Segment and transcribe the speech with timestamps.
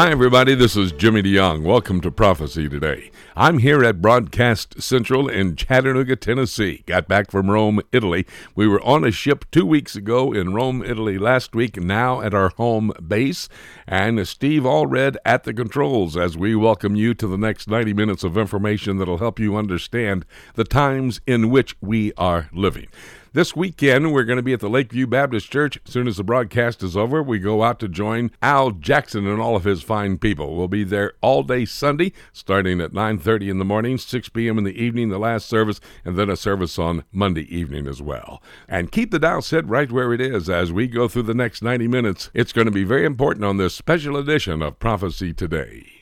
[0.00, 0.54] Hi, everybody.
[0.54, 1.64] This is Jimmy DeYoung.
[1.64, 3.10] Welcome to Prophecy Today.
[3.34, 6.84] I'm here at Broadcast Central in Chattanooga, Tennessee.
[6.86, 8.24] Got back from Rome, Italy.
[8.54, 12.32] We were on a ship two weeks ago in Rome, Italy last week, now at
[12.32, 13.48] our home base.
[13.86, 18.22] And Steve Allred at the controls as we welcome you to the next 90 minutes
[18.22, 22.86] of information that'll help you understand the times in which we are living.
[23.32, 25.78] This weekend, we're going to be at the Lakeview Baptist Church.
[25.86, 29.40] As soon as the broadcast is over, we go out to join Al Jackson and
[29.40, 30.56] all of his fine people.
[30.56, 34.58] We'll be there all day Sunday, starting at 9.30 in the morning, 6 p.m.
[34.58, 38.42] in the evening, the last service, and then a service on Monday evening as well.
[38.66, 41.62] And keep the dial set right where it is as we go through the next
[41.62, 42.30] 90 minutes.
[42.34, 45.99] It's going to be very important on this special edition of Prophecy Today.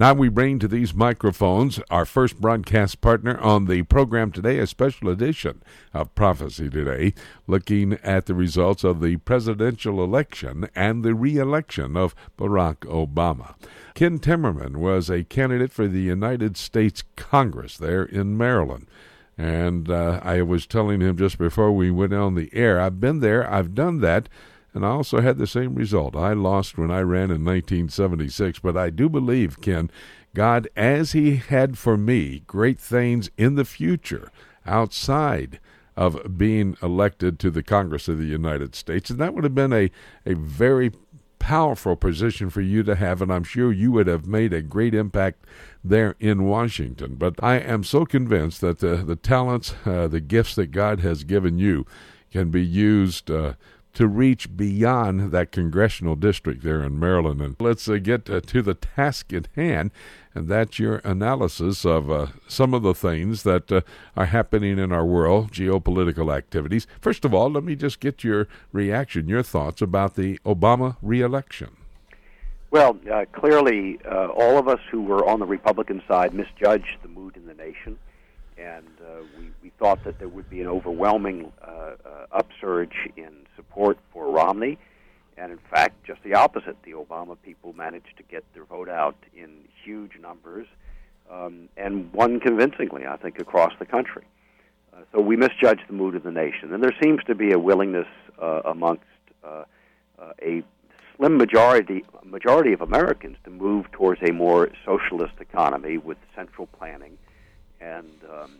[0.00, 4.66] Now we bring to these microphones our first broadcast partner on the program today, a
[4.66, 5.62] special edition
[5.92, 7.14] of Prophecy Today,
[7.46, 13.54] looking at the results of the presidential election and the re-election of Barack Obama.
[13.94, 18.88] Ken Timmerman was a candidate for the United States Congress there in Maryland.
[19.38, 23.20] And uh, I was telling him just before we went on the air, I've been
[23.20, 24.28] there, I've done that
[24.74, 26.16] and I also had the same result.
[26.16, 29.90] I lost when I ran in 1976, but I do believe, Ken,
[30.34, 34.30] God, as He had for me great things in the future
[34.66, 35.60] outside
[35.96, 39.10] of being elected to the Congress of the United States.
[39.10, 39.90] And that would have been a,
[40.26, 40.90] a very
[41.38, 44.94] powerful position for you to have, and I'm sure you would have made a great
[44.94, 45.44] impact
[45.84, 47.14] there in Washington.
[47.14, 51.22] But I am so convinced that the, the talents, uh, the gifts that God has
[51.22, 51.86] given you
[52.32, 53.30] can be used.
[53.30, 53.54] Uh,
[53.94, 57.40] to reach beyond that congressional district there in Maryland.
[57.40, 59.90] And let's uh, get uh, to the task at hand,
[60.34, 63.80] and that's your analysis of uh, some of the things that uh,
[64.16, 66.86] are happening in our world, geopolitical activities.
[67.00, 71.76] First of all, let me just get your reaction, your thoughts about the Obama reelection.
[72.70, 77.08] Well, uh, clearly, uh, all of us who were on the Republican side misjudged the
[77.08, 77.98] mood in the nation
[78.56, 83.43] and uh, we, we thought that there would be an overwhelming uh, uh, upsurge in
[83.56, 84.78] support for Romney.
[85.36, 86.76] And in fact, just the opposite.
[86.84, 89.50] The Obama people managed to get their vote out in
[89.84, 90.66] huge numbers
[91.30, 94.24] um, and won convincingly, I think, across the country.
[94.92, 96.72] Uh, so we misjudge the mood of the nation.
[96.72, 98.06] And there seems to be a willingness
[98.40, 99.02] uh, amongst
[99.42, 99.64] uh,
[100.18, 100.62] uh, a
[101.16, 107.16] slim majority majority of Americans to move towards a more socialist economy with central planning
[107.80, 108.50] and um,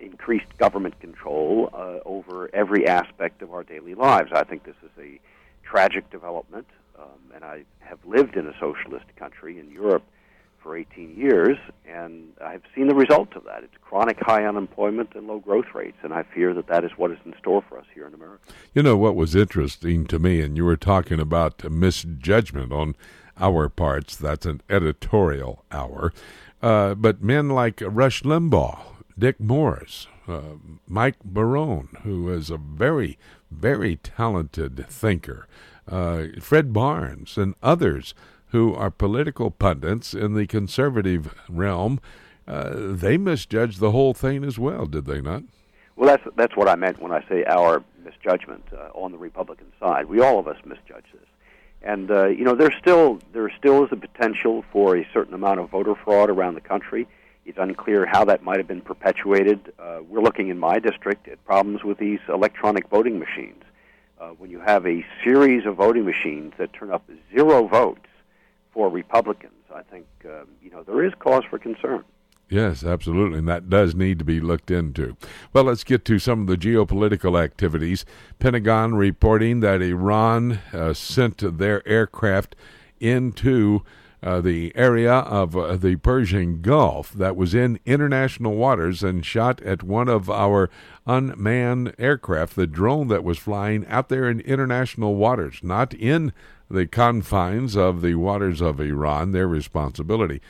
[0.00, 4.30] increased government control uh, over every aspect of our daily lives.
[4.32, 5.20] I think this is a
[5.62, 6.66] tragic development,
[6.98, 10.04] um, and I have lived in a socialist country in Europe
[10.62, 13.62] for 18 years, and I've seen the results of that.
[13.62, 17.10] It's chronic high unemployment and low growth rates, and I fear that that is what
[17.10, 18.42] is in store for us here in America.
[18.74, 22.96] You know what was interesting to me, and you were talking about misjudgment on
[23.38, 24.16] our parts.
[24.16, 26.12] That's an editorial our.
[26.60, 28.80] Uh, but men like Rush Limbaugh,
[29.18, 30.56] Dick Morris, uh,
[30.86, 33.18] Mike Barone, who is a very,
[33.50, 35.48] very talented thinker,
[35.90, 38.14] uh, Fred Barnes, and others
[38.48, 41.98] who are political pundits in the conservative realm,
[42.46, 45.42] uh, they misjudged the whole thing as well, did they not?
[45.96, 49.66] Well, that's that's what I meant when I say our misjudgment uh, on the Republican
[49.80, 50.06] side.
[50.06, 51.26] We all of us misjudge this.
[51.82, 55.58] And uh, you know, there's still there still is a potential for a certain amount
[55.58, 57.08] of voter fraud around the country.
[57.48, 59.72] It's unclear how that might have been perpetuated.
[59.78, 63.62] Uh, we're looking in my district at problems with these electronic voting machines.
[64.20, 68.04] Uh, when you have a series of voting machines that turn up zero votes
[68.70, 72.04] for Republicans, I think um, you know there is cause for concern.
[72.50, 75.16] Yes, absolutely, and that does need to be looked into.
[75.54, 78.04] Well, let's get to some of the geopolitical activities.
[78.38, 82.54] Pentagon reporting that Iran uh, sent their aircraft
[83.00, 83.84] into
[84.22, 89.62] uh, the area of uh, the Persian Gulf that was in international waters and shot
[89.62, 90.70] at one of our
[91.06, 96.32] unmanned aircraft, the drone that was flying out there in international waters, not in
[96.70, 100.40] the confines of the waters of Iran, their responsibility.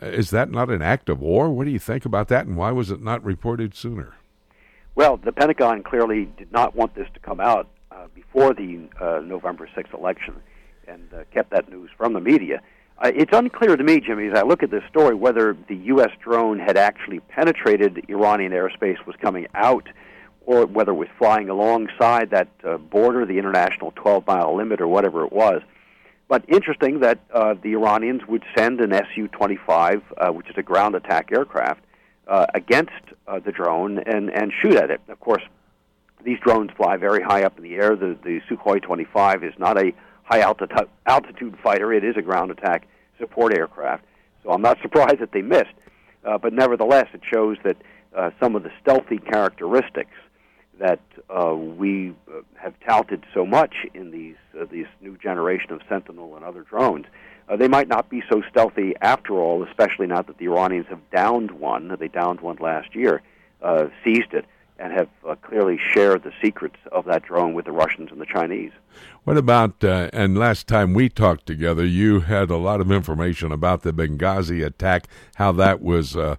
[0.00, 1.50] Is that not an act of war?
[1.50, 4.14] What do you think about that, and why was it not reported sooner?
[4.94, 9.20] Well, the Pentagon clearly did not want this to come out uh, before the uh,
[9.24, 10.36] November 6th election
[10.86, 12.60] and uh, kept that news from the media.
[12.98, 16.10] Uh, it's unclear to me, Jimmy, as I look at this story, whether the U.S.
[16.20, 19.88] drone had actually penetrated Iranian airspace, was coming out,
[20.46, 24.86] or whether it was flying alongside that uh, border, the international 12 mile limit, or
[24.86, 25.62] whatever it was.
[26.28, 30.62] But interesting that uh, the Iranians would send an Su 25, uh, which is a
[30.62, 31.82] ground attack aircraft,
[32.28, 32.92] uh, against
[33.26, 35.00] uh, the drone and, and shoot at it.
[35.08, 35.42] Of course,
[36.24, 37.96] these drones fly very high up in the air.
[37.96, 39.92] The, the Sukhoi 25 is not a
[40.24, 41.92] high altitude altitude fighter.
[41.92, 42.86] It is a ground attack
[43.18, 44.04] support aircraft.
[44.42, 45.74] So I'm not surprised that they missed.
[46.24, 47.76] Uh, but nevertheless, it shows that
[48.16, 50.14] uh, some of the stealthy characteristics
[50.78, 51.00] that
[51.30, 56.34] uh, we uh, have touted so much in these uh, these new generation of Sentinel
[56.36, 57.06] and other drones,
[57.48, 59.62] uh, they might not be so stealthy after all.
[59.62, 61.94] Especially now that the Iranians have downed one.
[61.98, 63.22] They downed one last year,
[64.02, 64.46] seized it,
[64.78, 68.26] and have uh, clearly shared the secrets of that drone with the Russians and the
[68.26, 68.72] Chinese.
[69.24, 73.52] What about, uh, and last time we talked together, you had a lot of information
[73.52, 75.06] about the Benghazi attack,
[75.36, 76.36] how that was uh,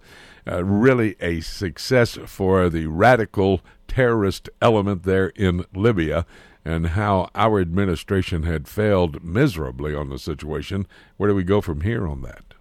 [0.47, 6.25] uh, really a success for the radical terrorist element there in Libya,
[6.63, 10.87] and how our administration had failed miserably on the situation.
[11.17, 12.54] Where do we go from here on that?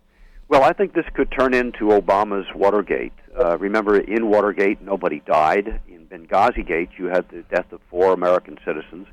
[0.46, 3.14] Well, I think this could turn into Obama's Watergate.
[3.36, 5.80] Uh, remember, in Watergate, nobody died.
[5.88, 9.06] In Benghazi Gate, you had the death of four American citizens.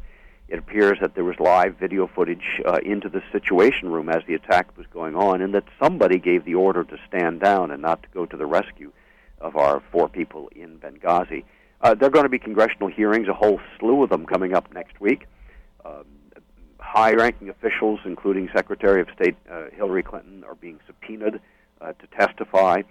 [0.50, 4.34] It appears that there was live video footage uh, into the Situation Room as the
[4.34, 8.04] attack was going on, and that somebody gave the order to stand down and not
[8.04, 8.92] to go to the rescue
[9.40, 11.46] of our four people in Benghazi.
[11.80, 14.72] Uh, there are going to be congressional hearings, a whole slew of them coming up
[14.74, 15.28] next week.
[15.86, 16.04] Um,
[16.92, 21.40] high ranking officials, including Secretary of State uh, Hillary Clinton, are being subpoenaed
[21.80, 22.82] uh, to testify.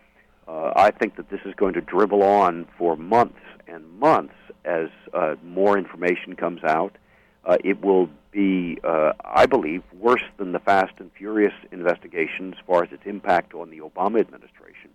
[0.48, 4.88] Uh, I think that this is going to dribble on for months and months as
[5.12, 6.96] uh, more information comes out.
[7.44, 12.58] Uh, it will be, uh, I believe, worse than the Fast and Furious investigation as
[12.66, 14.90] far as its impact on the Obama administration.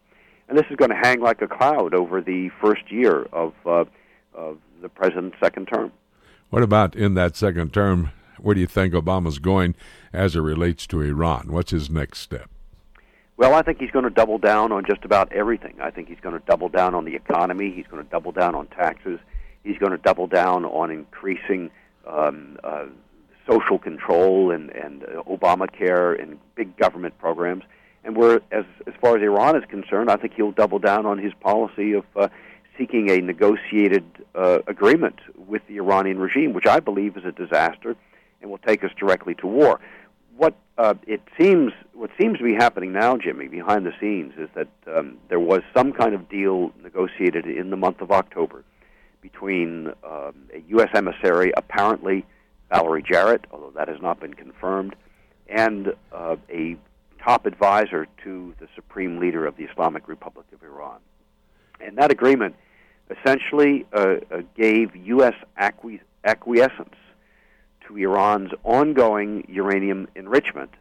[0.50, 3.86] And this is going to hang like a cloud over the first year of, uh,
[4.34, 5.92] of the president's second term.
[6.50, 8.12] What about in that second term?
[8.40, 9.76] Where do you think Obama's going
[10.14, 11.52] as it relates to Iran?
[11.52, 12.50] What's his next step?
[13.38, 15.76] Well, I think he's going to double down on just about everything.
[15.82, 17.72] I think he's going to double down on the economy.
[17.76, 19.20] He's going to double down on taxes.
[19.64, 21.70] He's going to double down on increasing
[22.08, 22.86] um, uh,
[23.50, 27.64] social control and, and uh, Obamacare and big government programs.
[28.06, 31.18] And we're, as, as far as Iran is concerned, I think he'll double down on
[31.18, 32.30] his policy of uh,
[32.78, 37.96] seeking a negotiated uh, agreement with the Iranian regime, which I believe is a disaster
[38.42, 39.80] and will take us directly to war
[40.38, 44.50] what uh, it seems, what seems to be happening now, Jimmy, behind the scenes, is
[44.56, 48.64] that um, there was some kind of deal negotiated in the month of October
[49.22, 50.90] between um, a U.S.
[50.94, 52.26] emissary, apparently
[52.70, 54.96] Valerie Jarrett, although that has not been confirmed,
[55.48, 56.76] and uh, a
[57.24, 61.00] top advisor to the supreme leader of the Islamic Republic of Iran.
[61.80, 62.56] And that agreement
[63.10, 65.36] essentially uh, uh gave U.S.
[65.60, 66.96] Acqui- acquiescence
[67.88, 70.72] to Iran's ongoing uranium enrichment,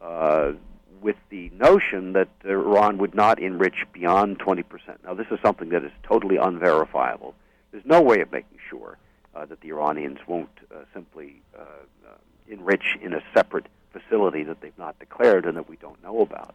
[0.00, 0.52] uh,
[1.00, 4.64] with the notion that Iran would not enrich beyond 20%.
[5.04, 7.34] Now, this is something that is totally unverifiable.
[7.70, 8.98] There's no way of making sure
[9.34, 12.14] uh, that the Iranians won't uh, simply uh, uh,
[12.48, 16.54] enrich in a separate facility that they've not declared and that we don't know about.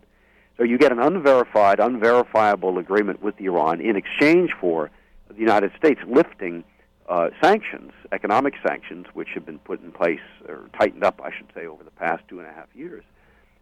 [0.57, 4.91] So you get an unverified, unverifiable agreement with Iran in exchange for
[5.29, 6.63] the United States lifting
[7.13, 11.45] uh, sanctions, economic sanctions, which have been put in place or tightened up, I should
[11.53, 13.03] say, over the past two and a half years.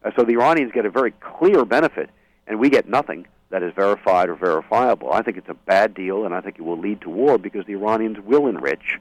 [0.06, 2.10] Uh, so the Iranians get a very clear benefit,
[2.48, 5.12] and we get nothing that is verified or verifiable.
[5.12, 7.66] I think it's a bad deal, and I think it will lead to war because
[7.66, 8.98] the Iranians will enrich,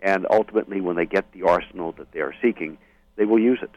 [0.00, 2.78] and ultimately, when they get the arsenal that they are seeking,
[3.16, 3.72] they will use it.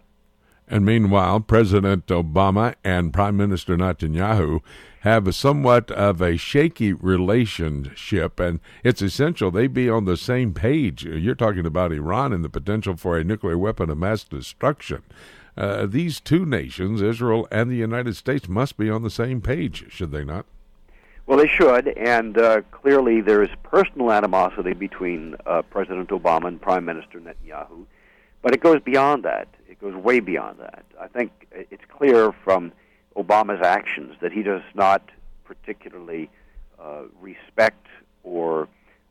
[0.72, 4.62] And meanwhile, President Obama and Prime Minister Netanyahu
[5.02, 10.54] have a somewhat of a shaky relationship, and it's essential they be on the same
[10.54, 11.04] page.
[11.04, 15.04] You're talking about Iran and the potential for a nuclear weapon of mass destruction.
[15.58, 19.92] Uh, these two nations, Israel and the United States, must be on the same page,
[19.92, 20.46] should they not?
[21.28, 26.62] Well, they should, and uh, clearly there is personal animosity between uh, President Obama and
[26.62, 27.86] Prime Minister Netanyahu,
[28.42, 30.84] but it goes beyond that It goes way beyond that.
[31.00, 32.72] I think it's clear from
[33.16, 35.02] Obama's actions that he does not
[35.44, 36.30] particularly
[36.80, 37.88] uh, respect
[38.24, 38.68] or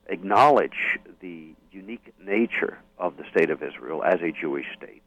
[0.07, 5.03] acknowledge the unique nature of the state of Israel as a Jewish state.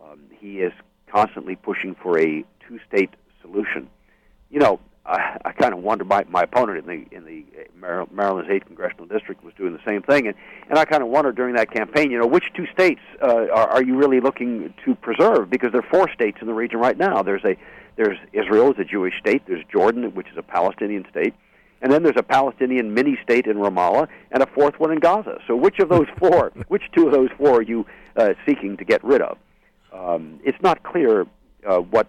[0.00, 0.72] Um, he is
[1.06, 3.10] constantly pushing for a two-state
[3.42, 3.88] solution.
[4.50, 6.04] You know, I, I kind of wonder.
[6.04, 9.80] My, my opponent in the in the uh, Maryland's eighth congressional district was doing the
[9.84, 10.36] same thing, and
[10.68, 13.68] and I kind of wondered during that campaign, you know, which two states uh, are,
[13.70, 15.50] are you really looking to preserve?
[15.50, 17.22] Because there are four states in the region right now.
[17.22, 17.56] There's a
[17.96, 19.42] there's Israel is a Jewish state.
[19.46, 21.34] There's Jordan, which is a Palestinian state,
[21.80, 25.38] and then there's a Palestinian mini state in Ramallah, and a fourth one in Gaza.
[25.46, 28.84] So which of those four, which two of those four are you uh, seeking to
[28.84, 29.38] get rid of?
[29.92, 31.26] Um, it's not clear
[31.66, 32.06] uh, what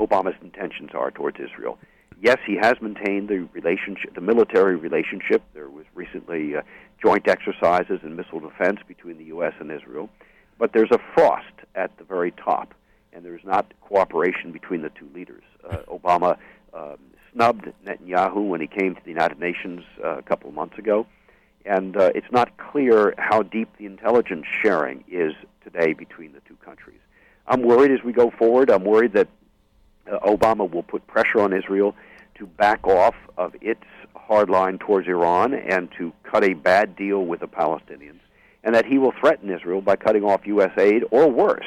[0.00, 1.78] Obama's intentions are towards Israel
[2.20, 5.42] yes, he has maintained the relationship, the military relationship.
[5.54, 6.62] There was recently uh,
[7.02, 9.54] joint exercises in missile defense between the U.S.
[9.60, 10.08] and Israel.
[10.58, 12.74] but there's a frost at the very top,
[13.12, 15.42] and there's not cooperation between the two leaders.
[15.68, 16.36] Uh, Obama
[16.74, 16.98] um,
[17.32, 21.06] snubbed Netanyahu when he came to the United Nations uh, a couple of months ago,
[21.64, 25.32] and uh, it's not clear how deep the intelligence sharing is
[25.64, 27.00] today between the two countries.
[27.46, 28.70] I'm worried as we go forward.
[28.70, 29.28] I'm worried that
[30.18, 31.94] Obama will put pressure on Israel
[32.36, 37.24] to back off of its hard line towards Iran and to cut a bad deal
[37.26, 38.20] with the Palestinians,
[38.64, 40.72] and that he will threaten Israel by cutting off U.S.
[40.78, 41.66] aid or worse.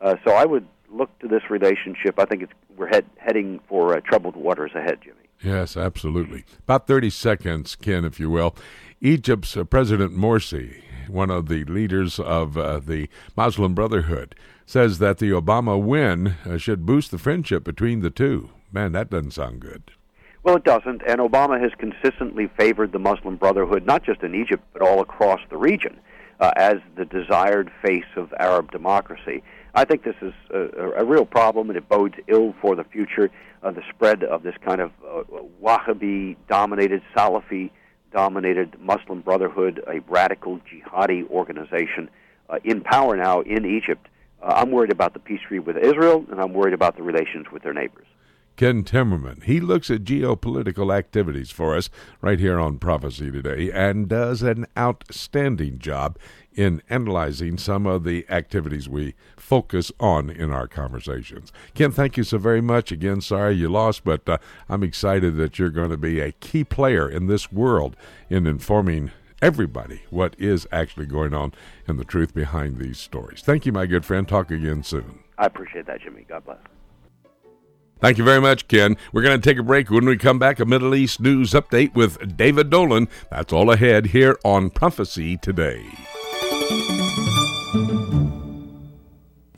[0.00, 2.18] Uh, so I would look to this relationship.
[2.18, 5.16] I think we're head, heading for uh, troubled waters ahead, Jimmy.
[5.42, 6.44] Yes, absolutely.
[6.60, 8.54] About 30 seconds, Ken, if you will.
[9.00, 14.34] Egypt's uh, President Morsi, one of the leaders of uh, the Muslim Brotherhood,
[14.66, 18.50] says that the Obama win uh, should boost the friendship between the two.
[18.72, 19.90] Man, that doesn't sound good.
[20.42, 24.64] Well, it doesn't, and Obama has consistently favored the Muslim Brotherhood, not just in Egypt,
[24.72, 26.00] but all across the region,
[26.40, 29.42] uh, as the desired face of Arab democracy.
[29.74, 33.30] I think this is a, a real problem, and it bodes ill for the future
[33.62, 35.22] of the spread of this kind of uh,
[35.62, 37.70] Wahhabi dominated, Salafi
[38.12, 42.10] dominated Muslim Brotherhood, a radical jihadi organization
[42.50, 44.08] uh, in power now in Egypt.
[44.42, 47.46] Uh, I'm worried about the peace treaty with Israel, and I'm worried about the relations
[47.52, 48.06] with their neighbors.
[48.56, 49.42] Ken Timmerman.
[49.44, 51.88] He looks at geopolitical activities for us
[52.20, 56.18] right here on Prophecy Today and does an outstanding job
[56.54, 61.50] in analyzing some of the activities we focus on in our conversations.
[61.74, 62.92] Ken, thank you so very much.
[62.92, 64.36] Again, sorry you lost, but uh,
[64.68, 67.96] I'm excited that you're going to be a key player in this world
[68.28, 71.52] in informing everybody what is actually going on
[71.86, 73.42] and the truth behind these stories.
[73.42, 74.26] Thank you, my good friend.
[74.26, 75.18] Talk again soon.
[75.36, 76.24] I appreciate that, Jimmy.
[76.28, 76.58] God bless.
[78.00, 78.96] Thank you very much, Ken.
[79.12, 79.88] We're going to take a break.
[79.88, 83.08] When we come back, a Middle East news update with David Dolan.
[83.30, 85.84] That's all ahead here on Prophecy Today.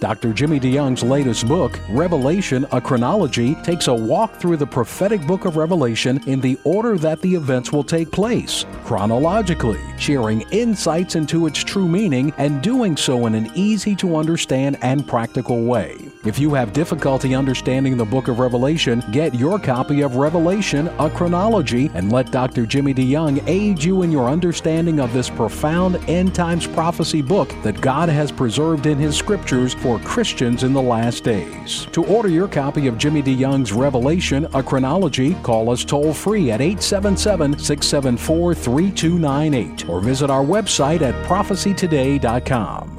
[0.00, 0.32] Dr.
[0.32, 5.56] Jimmy DeYoung's latest book, Revelation A Chronology, takes a walk through the prophetic book of
[5.56, 11.62] Revelation in the order that the events will take place, chronologically, sharing insights into its
[11.62, 16.09] true meaning and doing so in an easy to understand and practical way.
[16.22, 21.08] If you have difficulty understanding the book of Revelation, get your copy of Revelation A
[21.08, 22.66] Chronology and let Dr.
[22.66, 27.80] Jimmy DeYoung aid you in your understanding of this profound end times prophecy book that
[27.80, 31.86] God has preserved in His scriptures for Christians in the last days.
[31.92, 36.60] To order your copy of Jimmy DeYoung's Revelation, a chronology, call us toll free at
[36.60, 42.98] 877 674 3298 or visit our website at prophecytoday.com.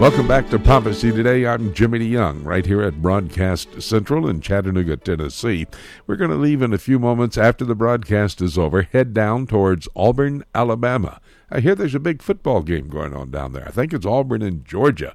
[0.00, 1.46] Welcome back to Prophecy Today.
[1.46, 5.66] I'm Jimmy DeYoung, right here at Broadcast Central in Chattanooga, Tennessee.
[6.06, 9.46] We're going to leave in a few moments after the broadcast is over, head down
[9.46, 11.20] towards Auburn, Alabama.
[11.50, 13.68] I hear there's a big football game going on down there.
[13.68, 15.14] I think it's Auburn in Georgia.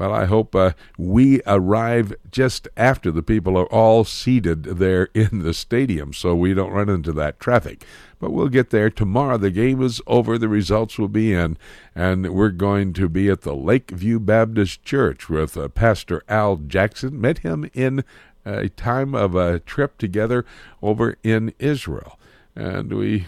[0.00, 5.40] Well, I hope uh, we arrive just after the people are all seated there in
[5.40, 7.84] the stadium so we don't run into that traffic.
[8.18, 8.88] But we'll get there.
[8.88, 11.58] Tomorrow the game is over, the results will be in,
[11.94, 17.20] and we're going to be at the Lakeview Baptist Church with uh, Pastor Al Jackson.
[17.20, 18.02] Met him in
[18.46, 20.46] a time of a trip together
[20.80, 22.18] over in Israel
[22.56, 23.26] and we,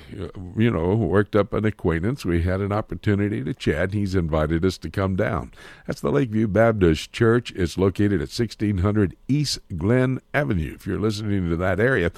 [0.57, 2.25] you know, worked up an acquaintance.
[2.25, 3.93] We had an opportunity to chat.
[3.93, 5.53] He's invited us to come down.
[5.87, 7.53] That's the Lakeview Baptist Church.
[7.53, 10.75] It's located at 1600 East Glenn Avenue.
[10.75, 12.11] If you're listening to that area,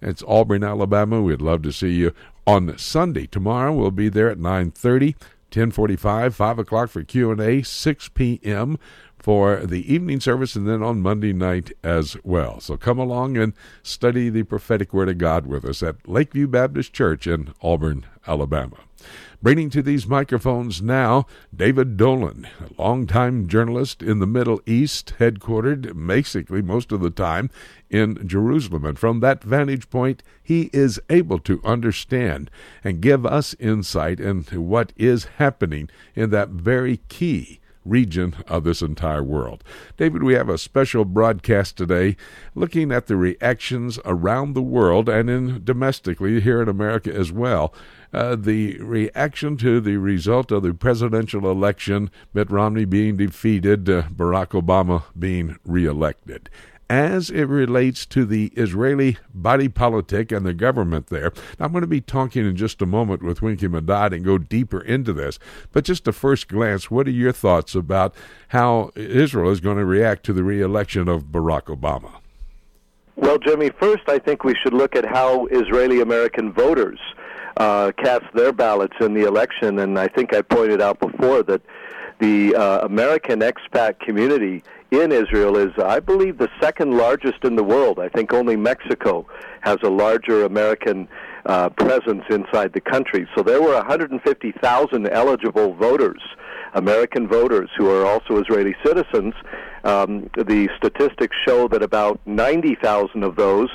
[0.00, 1.20] It's Auburn, Alabama.
[1.20, 2.12] We'd love to see you
[2.46, 3.26] on Sunday.
[3.26, 5.16] Tomorrow we'll be there at 9.30,
[5.50, 8.78] 10.45, 5 o'clock for Q&A, 6 p.m.
[9.28, 12.60] for the evening service, and then on Monday night as well.
[12.60, 16.94] So come along and study the prophetic word of God with us at Lakeview Baptist
[16.94, 18.78] Church in Auburn, Alabama.
[19.42, 26.06] Bringing to these microphones now David Dolan, a longtime journalist in the Middle East, headquartered
[26.06, 27.50] basically most of the time
[27.90, 28.86] in Jerusalem.
[28.86, 32.50] And from that vantage point, he is able to understand
[32.82, 38.82] and give us insight into what is happening in that very key region of this
[38.82, 39.64] entire world.
[39.96, 42.16] David, we have a special broadcast today
[42.54, 47.74] looking at the reactions around the world and in domestically here in America as well.
[48.12, 54.02] Uh, the reaction to the result of the presidential election, Mitt Romney being defeated, uh,
[54.04, 56.48] Barack Obama being reelected
[56.90, 61.32] as it relates to the Israeli body politic and the government there.
[61.58, 64.80] I'm going to be talking in just a moment with Winky Madad and go deeper
[64.80, 65.38] into this.
[65.72, 68.14] But just a first glance, what are your thoughts about
[68.48, 72.20] how Israel is going to react to the reelection of Barack Obama?
[73.16, 77.00] Well, Jimmy, first I think we should look at how Israeli American voters
[77.58, 79.80] uh, cast their ballots in the election.
[79.80, 81.60] And I think I pointed out before that
[82.20, 87.64] the uh, American expat community in Israel is, I believe, the second largest in the
[87.64, 87.98] world.
[87.98, 89.26] I think only Mexico
[89.60, 91.08] has a larger American
[91.46, 93.28] uh, presence inside the country.
[93.36, 96.22] So there were 150,000 eligible voters,
[96.74, 99.34] American voters, who are also Israeli citizens.
[99.84, 103.70] Um, the statistics show that about 90,000 of those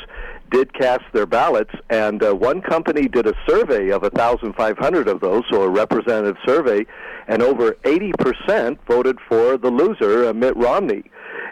[0.54, 5.44] did cast their ballots, and uh, one company did a survey of 1,500 of those,
[5.52, 6.86] so a representative survey,
[7.28, 11.04] and over 80% voted for the loser, uh, Mitt Romney,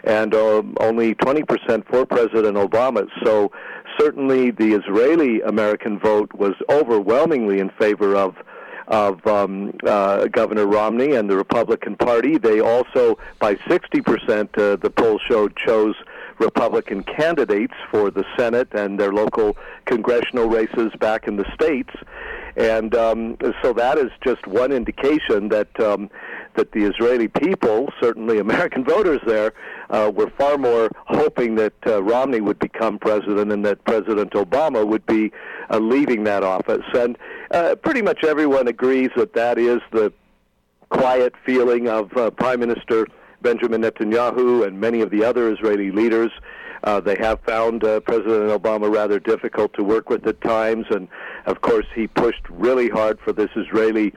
[0.04, 3.08] and uh, only 20% for President Obama.
[3.24, 3.50] So
[3.98, 8.36] certainly the Israeli American vote was overwhelmingly in favor of
[8.88, 12.36] of um, uh, Governor Romney and the Republican Party.
[12.36, 15.94] They also, by 60%, uh, the poll showed, chose
[16.38, 21.92] Republican candidates for the Senate and their local congressional races back in the states.
[22.56, 26.10] And um, so that is just one indication that um,
[26.54, 29.54] that the Israeli people, certainly American voters there,
[29.88, 34.86] uh, were far more hoping that uh, Romney would become president and that President Obama
[34.86, 35.32] would be
[35.70, 36.84] uh, leaving that office.
[36.94, 37.16] And
[37.52, 40.12] uh, pretty much everyone agrees that that is the
[40.90, 43.06] quiet feeling of uh, Prime Minister
[43.42, 46.30] Benjamin Netanyahu and many of the other Israeli leaders.
[46.84, 51.06] Uh, they have found uh, President Obama rather difficult to work with at times, and
[51.46, 54.12] of course, he pushed really hard for this Israeli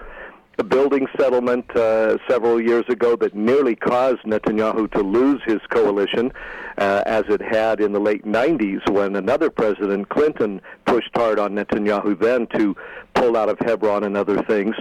[0.64, 6.32] building settlement uh, several years ago that nearly caused Netanyahu to lose his coalition,
[6.78, 11.54] uh, as it had in the late 90s when another president, Clinton, pushed hard on
[11.54, 12.76] Netanyahu then to
[13.16, 14.76] pull out of Hebron and other things.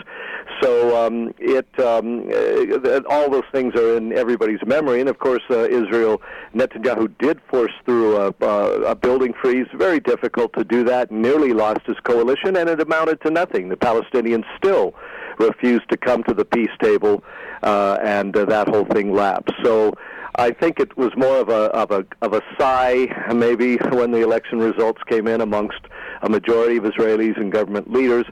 [0.62, 5.42] So um, it um, uh, all those things are in everybody's memory, and of course,
[5.50, 6.22] uh, Israel
[6.54, 9.66] Netanyahu did force through a, a building freeze.
[9.74, 11.10] Very difficult to do that.
[11.10, 13.68] Nearly lost his coalition, and it amounted to nothing.
[13.68, 14.94] The Palestinians still
[15.38, 17.22] refused to come to the peace table,
[17.62, 19.54] uh, and uh, that whole thing lapsed.
[19.62, 19.94] So.
[20.36, 24.22] I think it was more of a of a of a sigh, maybe, when the
[24.22, 25.78] election results came in amongst
[26.22, 28.24] a majority of Israelis and government leaders.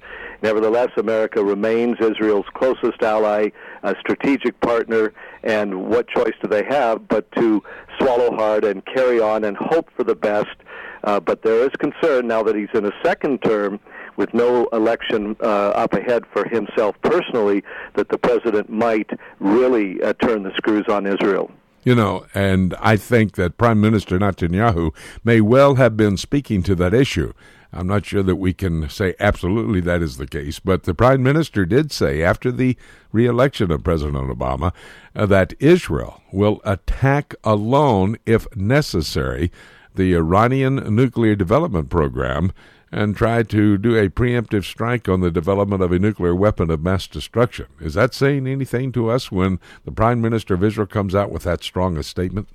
[0.43, 3.51] Nevertheless, America remains Israel's closest ally,
[3.85, 5.13] a strategic partner,
[5.45, 7.63] and what choice do they have but to
[7.99, 10.57] swallow hard and carry on and hope for the best?
[11.05, 13.79] Uh, but there is concern now that he's in a second term
[14.17, 17.63] with no election uh, up ahead for himself personally
[17.95, 21.51] that the president might really uh, turn the screws on Israel.
[21.85, 24.95] You know, and I think that Prime Minister Netanyahu
[25.25, 27.33] may well have been speaking to that issue.
[27.73, 31.23] I'm not sure that we can say absolutely that is the case, but the prime
[31.23, 32.77] minister did say after the
[33.13, 34.75] reelection of President Obama
[35.17, 39.51] uh, that Israel will attack alone, if necessary,
[39.95, 42.53] the Iranian nuclear development program
[42.93, 46.83] and try to do a preemptive strike on the development of a nuclear weapon of
[46.83, 47.67] mass destruction.
[47.81, 51.45] Is that saying anything to us when the Prime Minister of Israel comes out with
[51.45, 52.49] that strong a statement?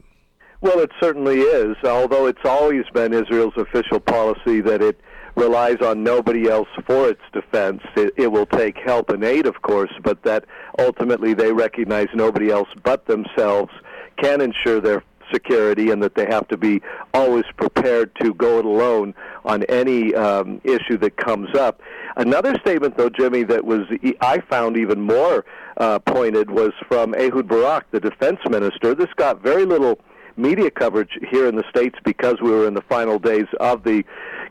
[0.62, 5.00] Well, it certainly is, although it's always been Israel's official policy that it
[5.36, 7.82] relies on nobody else for its defense.
[7.96, 10.46] It, it will take help and aid, of course, but that
[10.80, 13.72] ultimately they recognize nobody else but themselves
[14.18, 16.82] can ensure their security and that they have to be
[17.14, 19.14] always prepared to go it alone
[19.46, 21.82] on any um, issue that comes up.
[22.16, 23.82] Another statement, though, Jimmy, that was
[24.22, 25.46] I found even more
[25.78, 28.96] uh, pointed was from Ehud Barak, the defense minister.
[28.96, 30.00] This got very little
[30.38, 34.04] media coverage here in the States because we were in the final days of the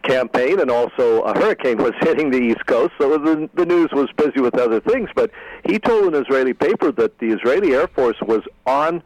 [0.02, 4.08] campaign, and also a hurricane was hitting the East Coast, so the, the news was
[4.16, 5.08] busy with other things.
[5.14, 5.30] But
[5.64, 9.02] he told an Israeli paper that the Israeli Air Force was on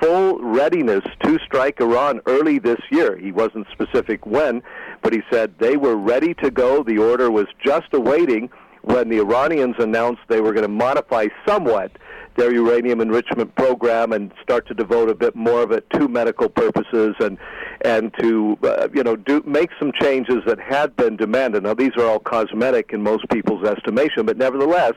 [0.00, 3.16] full readiness to strike Iran early this year.
[3.16, 4.62] He wasn't specific when,
[5.02, 6.82] but he said they were ready to go.
[6.82, 8.50] The order was just awaiting
[8.82, 11.92] when the Iranians announced they were going to modify somewhat
[12.36, 16.48] their uranium enrichment program and start to devote a bit more of it to medical
[16.48, 17.36] purposes and
[17.82, 21.64] and to uh, you know do make some changes that had been demanded.
[21.64, 24.92] Now these are all cosmetic in most people's estimation, but nevertheless,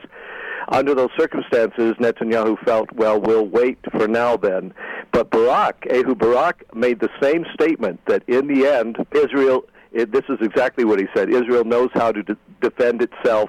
[0.68, 4.72] under those circumstances, Netanyahu felt, well, we'll wait for now then.
[5.12, 9.64] But Barak, Ehud Barak, made the same statement that in the end, Israel.
[9.92, 11.30] It, this is exactly what he said.
[11.30, 13.48] Israel knows how to de- defend itself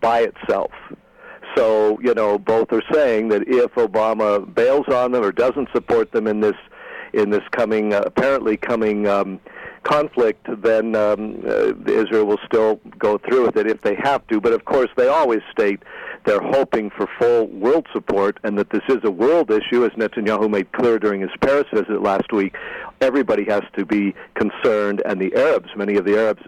[0.00, 0.70] by itself.
[1.56, 6.12] So, you know, both are saying that if Obama bails on them or doesn't support
[6.12, 6.54] them in this
[7.12, 9.40] in this coming uh, apparently coming um,
[9.82, 14.40] conflict, then um, uh, Israel will still go through with it if they have to.
[14.40, 15.82] But of course, they always state
[16.24, 20.50] they're hoping for full world support and that this is a world issue, as Netanyahu
[20.50, 22.54] made clear during his Paris visit last week.
[23.00, 26.42] Everybody has to be concerned, and the Arabs, many of the Arabs,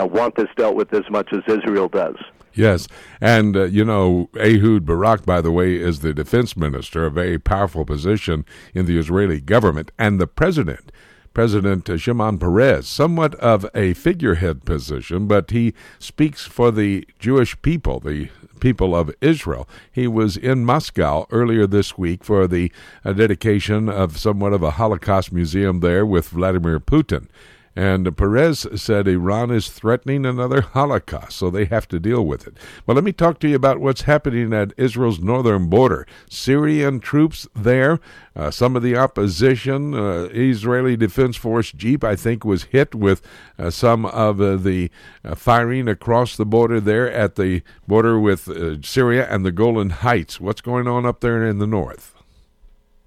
[0.00, 2.16] uh, want this dealt with as much as Israel does.
[2.54, 2.88] Yes,
[3.20, 7.38] and uh, you know, Ehud Barak, by the way, is the defense minister, a very
[7.38, 10.90] powerful position in the Israeli government, and the president.
[11.38, 18.00] President Shimon Peres, somewhat of a figurehead position, but he speaks for the Jewish people,
[18.00, 19.68] the people of Israel.
[19.92, 22.72] He was in Moscow earlier this week for the
[23.04, 27.28] uh, dedication of somewhat of a Holocaust museum there with Vladimir Putin.
[27.78, 32.56] And Peres said Iran is threatening another Holocaust, so they have to deal with it.
[32.84, 36.04] But let me talk to you about what's happening at Israel's northern border.
[36.28, 38.00] Syrian troops there,
[38.34, 43.22] uh, some of the opposition, uh, Israeli Defense Force Jeep, I think, was hit with
[43.60, 44.90] uh, some of uh, the
[45.24, 49.90] uh, firing across the border there at the border with uh, Syria and the Golan
[49.90, 50.40] Heights.
[50.40, 52.16] What's going on up there in the north?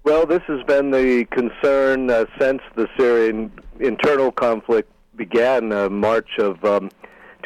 [0.04, 3.52] Well, this has been the concern uh, since the Syrian
[3.82, 6.90] internal conflict began uh, March of um,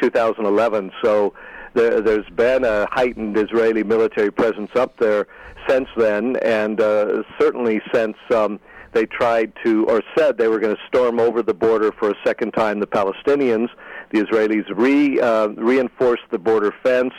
[0.01, 0.91] 2011.
[1.03, 1.33] So
[1.73, 5.27] there, has been a heightened Israeli military presence up there
[5.67, 8.59] since then, and uh, certainly since um,
[8.93, 12.15] they tried to, or said they were going to storm over the border for a
[12.25, 12.79] second time.
[12.79, 13.69] The Palestinians,
[14.11, 17.13] the Israelis re, uh, reinforced the border fence.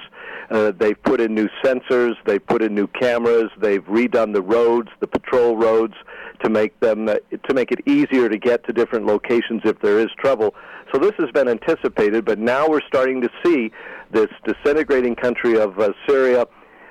[0.51, 2.15] Uh, they've put in new sensors.
[2.25, 3.51] They've put in new cameras.
[3.61, 5.95] They've redone the roads, the patrol roads,
[6.43, 7.17] to make them uh,
[7.49, 10.55] to make it easier to get to different locations if there is trouble.
[10.93, 13.71] So this has been anticipated, but now we're starting to see
[14.11, 16.47] this disintegrating country of uh, Syria.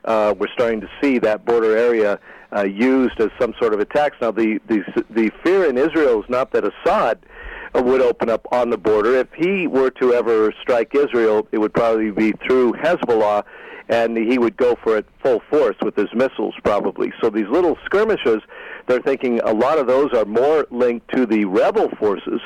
[0.05, 2.19] Uh, we're starting to see that border area
[2.55, 4.15] uh, used as some sort of attacks.
[4.21, 7.19] Now, the, the the fear in Israel is not that Assad
[7.81, 9.15] would open up on the border.
[9.15, 13.43] If he were to ever strike Israel, it would probably be through Hezbollah,
[13.89, 17.13] and he would go for it full force with his missiles, probably.
[17.21, 18.41] So these little skirmishes,
[18.87, 22.41] they're thinking a lot of those are more linked to the rebel forces.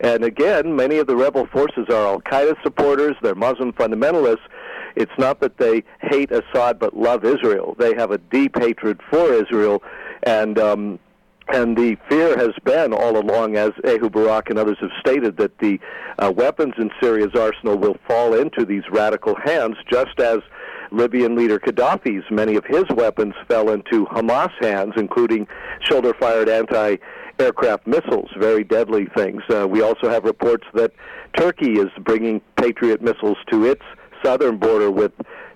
[0.00, 4.46] And again, many of the rebel forces are Al Qaeda supporters, they're Muslim fundamentalists.
[4.94, 7.76] It's not that they hate Assad but love Israel.
[7.78, 9.82] They have a deep hatred for Israel,
[10.22, 10.98] and um,
[11.48, 15.56] and the fear has been all along, as Ehud Barak and others have stated, that
[15.58, 15.78] the
[16.18, 20.38] uh, weapons in Syria's arsenal will fall into these radical hands, just as
[20.90, 25.46] Libyan leader Gaddafi's many of his weapons fell into Hamas hands, including
[25.80, 26.96] shoulder-fired anti
[27.38, 29.42] aircraft missiles, very deadly things.
[29.50, 30.92] Uh, we also have reports that
[31.36, 33.82] Turkey is bringing Patriot missiles to its
[34.24, 35.12] southern border with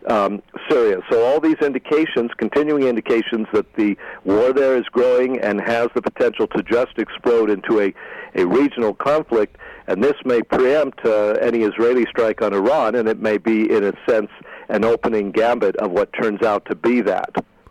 [0.08, 1.00] um, Syria.
[1.10, 6.02] So all these indications, continuing indications that the war there is growing and has the
[6.02, 7.94] potential to just explode into a,
[8.34, 13.18] a regional conflict, and this may preempt uh, any Israeli strike on Iran, and it
[13.18, 14.30] may be, in a sense,
[14.68, 17.30] an opening gambit of what turns out to be that.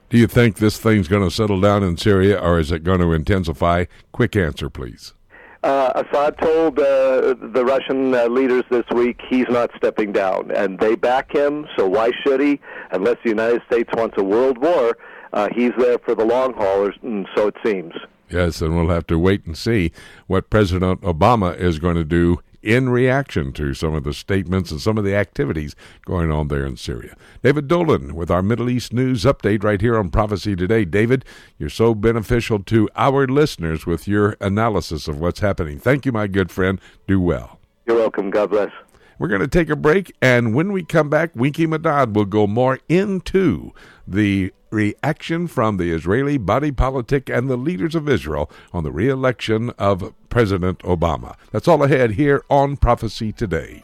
[0.10, 3.00] Do you think this thing's going to settle down in Syria, or is it going
[3.00, 3.86] to intensify?
[4.12, 5.14] Quick answer, please.
[5.62, 10.80] Uh, Assad told uh, the Russian uh, leaders this week he's not stepping down, and
[10.80, 11.68] they back him.
[11.78, 12.62] So why should he?
[12.92, 14.98] Unless the United States wants a world war,
[15.34, 17.94] uh, he's there for the long haul, and so it seems.
[18.30, 19.92] Yes, and we'll have to wait and see
[20.28, 24.82] what President Obama is going to do in reaction to some of the statements and
[24.82, 27.16] some of the activities going on there in Syria.
[27.44, 30.86] David Dolan with our Middle East news update right here on Prophecy Today.
[30.86, 31.26] David,
[31.58, 35.80] you're so beneficial to our listeners with your analysis of what's happening.
[35.80, 36.80] Thank you, my good friend.
[37.08, 37.60] Do well.
[37.86, 38.30] You're welcome.
[38.30, 38.72] God bless.
[39.20, 42.48] We're going to take a break, and when we come back, Winky Madad will go
[42.48, 43.74] more into
[44.08, 49.72] the reaction from the Israeli body politic and the leaders of Israel on the re-election
[49.72, 51.36] of President Obama.
[51.52, 53.84] That's all ahead here on Prophecy Today.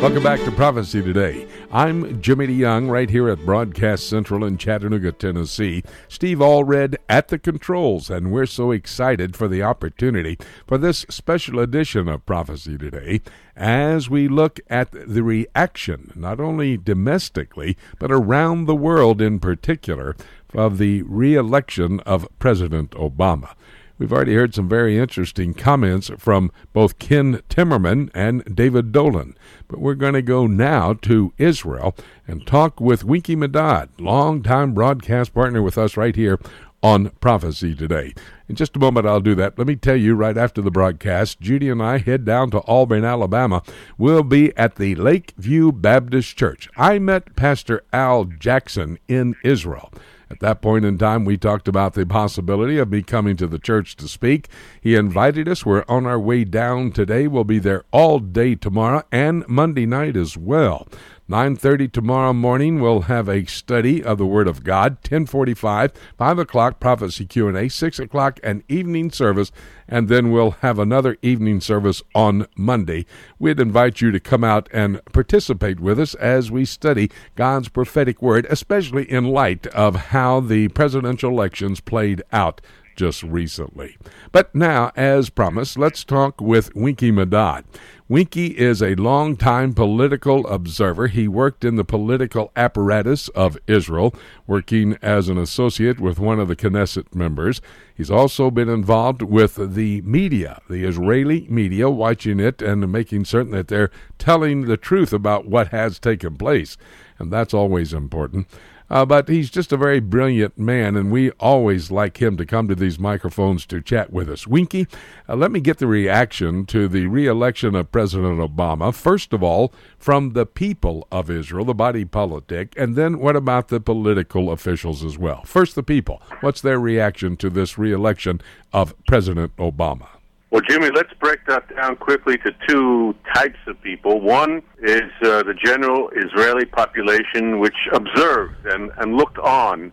[0.00, 1.46] Welcome back to Prophecy Today.
[1.70, 5.82] I'm Jimmy DeYoung right here at Broadcast Central in Chattanooga, Tennessee.
[6.08, 11.60] Steve Allred at the controls, and we're so excited for the opportunity for this special
[11.60, 13.20] edition of Prophecy Today
[13.54, 20.16] as we look at the reaction, not only domestically, but around the world in particular,
[20.54, 23.54] of the re election of President Obama.
[24.00, 29.36] We've already heard some very interesting comments from both Ken Timmerman and David Dolan.
[29.68, 31.94] But we're going to go now to Israel
[32.26, 36.40] and talk with Winky Madad, longtime broadcast partner with us right here
[36.82, 38.14] on Prophecy Today.
[38.48, 39.58] In just a moment, I'll do that.
[39.58, 43.04] Let me tell you, right after the broadcast, Judy and I head down to Auburn,
[43.04, 43.62] Alabama.
[43.98, 46.70] We'll be at the Lakeview Baptist Church.
[46.74, 49.92] I met Pastor Al Jackson in Israel.
[50.30, 53.58] At that point in time, we talked about the possibility of me coming to the
[53.58, 54.48] church to speak.
[54.80, 55.66] He invited us.
[55.66, 57.26] We're on our way down today.
[57.26, 60.86] We'll be there all day tomorrow and Monday night as well.
[61.30, 65.00] 9.30 tomorrow morning, we'll have a study of the Word of God.
[65.02, 67.68] 10.45, 5 o'clock, prophecy Q&A.
[67.68, 69.52] 6 o'clock, an evening service.
[69.86, 73.06] And then we'll have another evening service on Monday.
[73.38, 78.20] We'd invite you to come out and participate with us as we study God's prophetic
[78.20, 82.60] Word, especially in light of how the presidential elections played out
[82.96, 83.96] just recently.
[84.32, 87.62] But now, as promised, let's talk with Winky Madad.
[88.10, 91.06] Winky is a longtime political observer.
[91.06, 94.12] He worked in the political apparatus of Israel,
[94.48, 97.60] working as an associate with one of the Knesset members.
[97.94, 103.52] He's also been involved with the media, the Israeli media, watching it and making certain
[103.52, 106.76] that they're telling the truth about what has taken place.
[107.16, 108.48] And that's always important.
[108.90, 112.66] Uh, but he's just a very brilliant man, and we always like him to come
[112.66, 114.46] to these microphones to chat with us.
[114.46, 114.88] Winky,
[115.28, 118.92] uh, let me get the reaction to the reelection of President Obama.
[118.92, 123.68] First of all, from the people of Israel, the body politic, and then what about
[123.68, 125.42] the political officials as well?
[125.44, 126.20] First, the people.
[126.40, 128.40] What's their reaction to this reelection
[128.72, 130.19] of President Obama?
[130.50, 134.20] Well, Jimmy, let's break that down quickly to two types of people.
[134.20, 139.92] One is uh, the general Israeli population, which observed and, and looked on.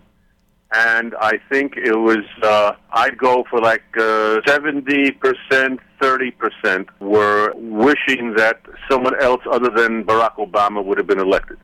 [0.73, 8.33] And I think it was, uh, I'd go for like uh, 70%, 30% were wishing
[8.37, 11.57] that someone else other than Barack Obama would have been elected.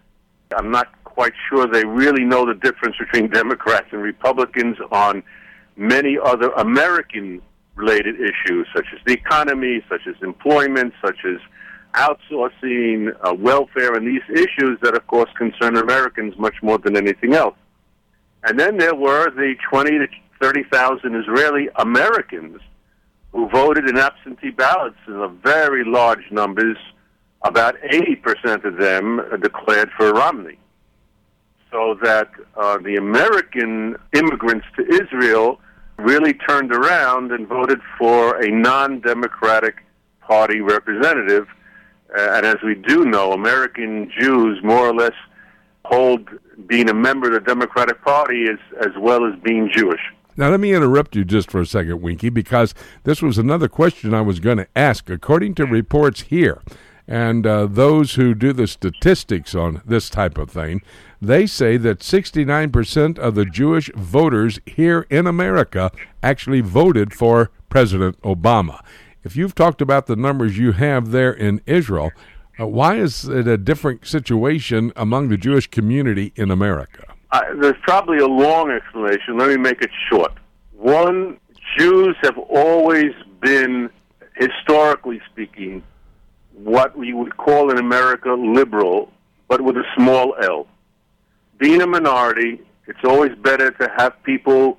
[0.55, 5.23] I'm not quite sure they really know the difference between Democrats and Republicans on
[5.75, 7.41] many other American
[7.75, 11.39] related issues such as the economy, such as employment, such as
[11.93, 17.33] outsourcing, uh, welfare, and these issues that, of course, concern Americans much more than anything
[17.33, 17.55] else.
[18.43, 20.07] And then there were the 20 to
[20.41, 22.59] 30,000 Israeli Americans
[23.31, 26.77] who voted in absentee ballots in a very large numbers.
[27.43, 30.57] About 80% of them declared for Romney.
[31.71, 35.59] So that uh, the American immigrants to Israel
[35.97, 39.83] really turned around and voted for a non Democratic
[40.21, 41.47] Party representative.
[42.15, 45.13] Uh, and as we do know, American Jews more or less
[45.85, 46.29] hold
[46.67, 50.01] being a member of the Democratic Party as, as well as being Jewish.
[50.35, 54.13] Now, let me interrupt you just for a second, Winky, because this was another question
[54.13, 55.09] I was going to ask.
[55.09, 56.61] According to reports here,
[57.07, 60.81] And uh, those who do the statistics on this type of thing,
[61.21, 68.19] they say that 69% of the Jewish voters here in America actually voted for President
[68.21, 68.79] Obama.
[69.23, 72.11] If you've talked about the numbers you have there in Israel,
[72.59, 77.05] uh, why is it a different situation among the Jewish community in America?
[77.31, 79.37] Uh, there's probably a long explanation.
[79.37, 80.33] Let me make it short.
[80.73, 81.39] One,
[81.77, 83.11] Jews have always
[83.41, 83.89] been,
[84.35, 85.81] historically speaking,
[86.53, 89.11] what we would call in America liberal,
[89.47, 90.67] but with a small L.
[91.57, 94.77] Being a minority, it's always better to have people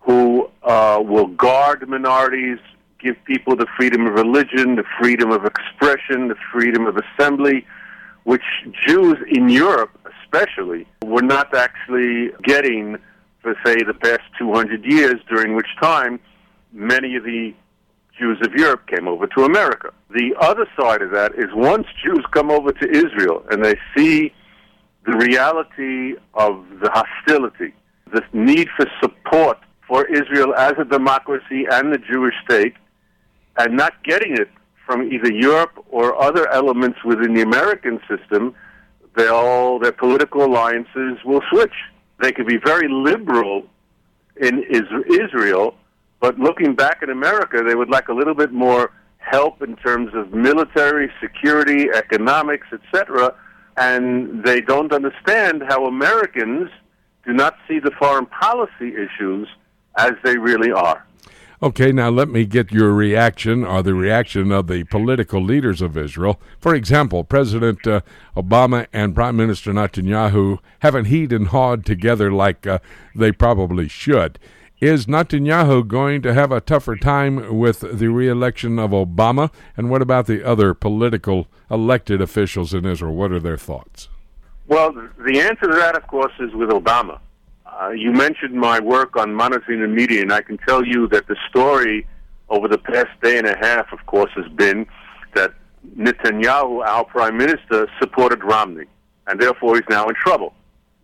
[0.00, 2.58] who uh, will guard minorities,
[2.98, 7.66] give people the freedom of religion, the freedom of expression, the freedom of assembly,
[8.24, 8.42] which
[8.86, 9.90] Jews in Europe,
[10.22, 12.98] especially, were not actually getting
[13.40, 16.20] for, say, the past 200 years, during which time
[16.72, 17.54] many of the
[18.20, 19.92] Jews of Europe came over to America.
[20.10, 24.32] The other side of that is once Jews come over to Israel and they see
[25.06, 27.72] the reality of the hostility,
[28.12, 32.74] the need for support for Israel as a democracy and the Jewish state,
[33.56, 34.48] and not getting it
[34.86, 38.54] from either Europe or other elements within the American system,
[39.16, 41.74] they'll, their political alliances will switch.
[42.20, 43.64] They could be very liberal
[44.36, 45.74] in Israel,
[46.20, 50.12] but looking back in America, they would like a little bit more help in terms
[50.14, 53.34] of military, security, economics, etc.
[53.76, 56.70] And they don't understand how Americans
[57.24, 59.48] do not see the foreign policy issues
[59.96, 61.06] as they really are.
[61.62, 65.94] Okay, now let me get your reaction or the reaction of the political leaders of
[65.94, 66.40] Israel.
[66.58, 68.00] For example, President uh,
[68.34, 72.78] Obama and Prime Minister Netanyahu haven't heed and hawed together like uh,
[73.14, 74.38] they probably should.
[74.80, 79.52] Is Netanyahu going to have a tougher time with the reelection of Obama?
[79.76, 83.14] And what about the other political elected officials in Israel?
[83.14, 84.08] What are their thoughts?
[84.68, 87.20] Well, the answer to that, of course, is with Obama.
[87.66, 91.26] Uh, you mentioned my work on monitoring the media, and I can tell you that
[91.26, 92.06] the story
[92.48, 94.86] over the past day and a half, of course, has been
[95.34, 95.52] that
[95.94, 98.86] Netanyahu, our prime minister, supported Romney,
[99.26, 100.54] and therefore he's now in trouble.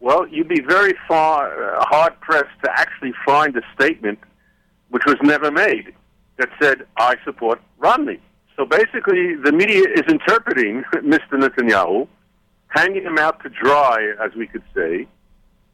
[0.01, 4.19] Well, you'd be very far uh, hard pressed to actually find a statement
[4.91, 5.95] which was never made
[6.37, 8.21] that said, "I support Romney."
[8.57, 11.33] So basically, the media is interpreting Mr.
[11.33, 12.09] Netanyahu,
[12.69, 15.07] hanging him out to dry, as we could say,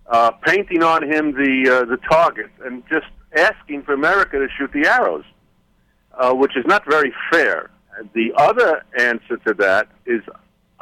[0.07, 3.07] uh, painting on him the uh, the target and just
[3.37, 5.25] asking for America to shoot the arrows,
[6.19, 7.71] uh, which is not very fair.
[8.15, 10.23] The other answer to that is,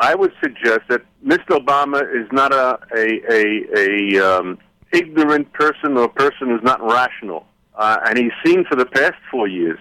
[0.00, 1.58] I would suggest that Mr.
[1.58, 4.58] Obama is not a a a, a um,
[4.92, 9.16] ignorant person or a person who's not rational, uh, and he's seen for the past
[9.30, 9.78] four years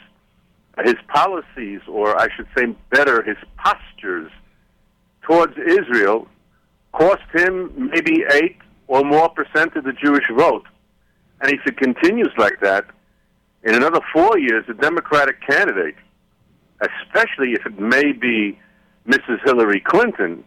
[0.86, 4.32] his policies, or I should say better, his postures
[5.22, 6.28] towards Israel
[6.92, 10.66] cost him maybe eight or more percent of the Jewish vote.
[11.42, 12.86] And if it continues like that,
[13.64, 15.96] in another four years, a Democratic candidate,
[16.82, 18.58] especially if it may be
[19.10, 19.44] Mrs.
[19.44, 20.44] Hillary Clinton,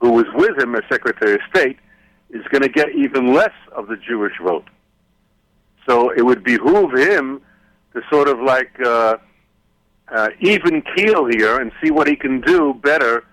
[0.00, 1.78] who was with him as Secretary of State,
[2.30, 4.68] is going to get even less of the Jewish vote.
[5.88, 7.40] So it would behoove him
[7.94, 9.16] to sort of like uh,
[10.08, 13.24] uh, even keel here and see what he can do better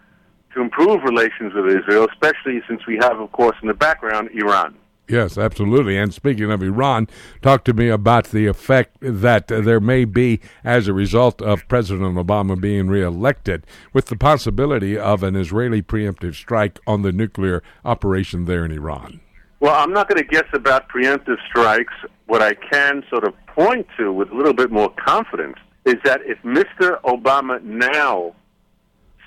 [0.53, 4.75] to improve relations with Israel, especially since we have, of course, in the background, Iran.
[5.09, 5.97] Yes, absolutely.
[5.97, 7.09] And speaking of Iran,
[7.41, 12.15] talk to me about the effect that there may be as a result of President
[12.15, 18.45] Obama being reelected, with the possibility of an Israeli preemptive strike on the nuclear operation
[18.45, 19.19] there in Iran.
[19.59, 21.93] Well, I'm not going to guess about preemptive strikes.
[22.27, 26.21] What I can sort of point to with a little bit more confidence is that
[26.23, 27.01] if Mr.
[27.01, 28.33] Obama now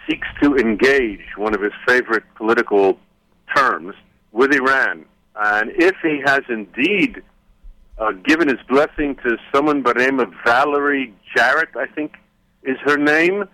[0.08, 2.98] seeks to engage one of his favorite political
[3.54, 3.94] terms
[4.32, 5.04] with Iran.
[5.38, 7.22] And if he has indeed
[7.98, 12.16] uh, given his blessing to someone by the name of Valerie Jarrett, I think
[12.62, 13.44] is her name,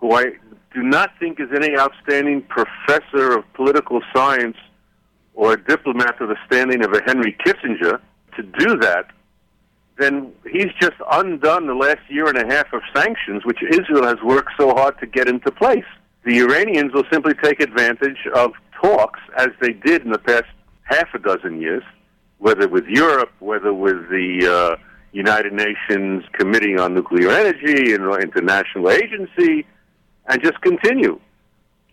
[0.00, 0.32] who I
[0.74, 4.56] do not think is any outstanding professor of political science
[5.34, 8.00] or a diplomat of the standing of a Henry Kissinger,
[8.36, 9.06] to do that
[9.98, 14.16] then he's just undone the last year and a half of sanctions, which Israel has
[14.24, 15.84] worked so hard to get into place.
[16.24, 20.46] The Iranians will simply take advantage of talks, as they did in the past
[20.88, 21.82] half a dozen years,
[22.38, 28.16] whether with Europe, whether with the uh, United Nations Committee on Nuclear Energy and the
[28.16, 29.66] International Agency,
[30.26, 31.20] and just continue.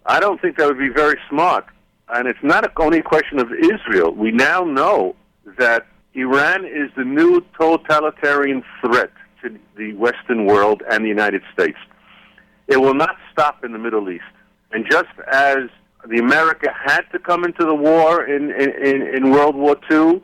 [0.06, 1.66] I don't think that would be very smart.
[2.10, 4.12] And it's not only a question of Israel.
[4.12, 5.16] We now know
[5.58, 9.12] that Iran is the new totalitarian threat
[9.42, 11.78] to the Western world and the United States.
[12.68, 14.24] It will not stop in the Middle East.
[14.72, 15.70] And just as
[16.10, 20.22] the America had to come into the war in, in, in World War II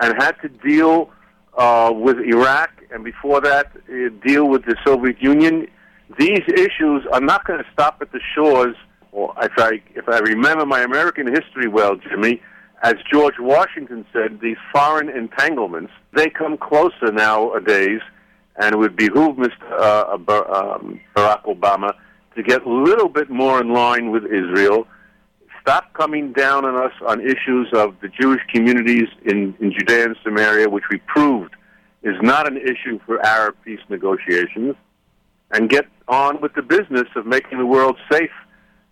[0.00, 1.10] and had to deal
[1.56, 5.66] uh, with Iraq and before that uh, deal with the Soviet Union,
[6.16, 8.76] these issues are not going to stop at the shores.
[9.10, 12.40] Or if I if I remember my American history well, Jimmy,
[12.82, 18.00] as George Washington said, these foreign entanglements they come closer nowadays,
[18.56, 19.72] and it would behoove Mr.
[19.72, 21.94] Uh, um, Barack Obama
[22.36, 24.86] to get a little bit more in line with Israel.
[25.66, 30.16] Stop coming down on us on issues of the Jewish communities in, in Judea and
[30.22, 31.54] Samaria, which we proved
[32.02, 34.74] is not an issue for Arab peace negotiations,
[35.52, 38.30] and get on with the business of making the world safe,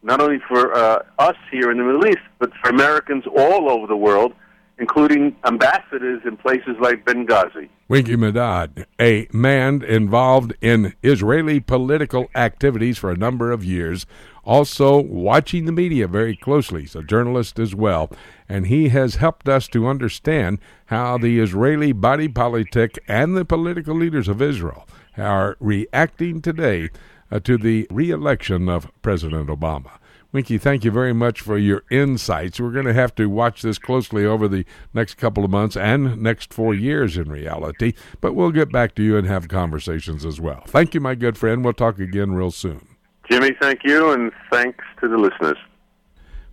[0.02, 3.86] not only for uh, us here in the Middle East, but for Americans all over
[3.86, 4.32] the world,
[4.78, 7.68] including ambassadors in places like Benghazi.
[7.88, 14.06] Winky Medad, a man involved in Israeli political activities for a number of years,
[14.44, 16.80] also watching the media very closely.
[16.82, 18.10] He's a journalist as well,
[18.48, 23.94] and he has helped us to understand how the Israeli body politic and the political
[23.94, 26.90] leaders of Israel are reacting today
[27.30, 29.98] uh, to the re-election of President Obama.
[30.32, 32.58] Winky, thank you very much for your insights.
[32.58, 34.64] We're going to have to watch this closely over the
[34.94, 39.02] next couple of months and next four years in reality, but we'll get back to
[39.02, 40.62] you and have conversations as well.
[40.66, 41.62] Thank you, my good friend.
[41.62, 42.96] We'll talk again real soon.
[43.30, 45.58] Jimmy, thank you, and thanks to the listeners.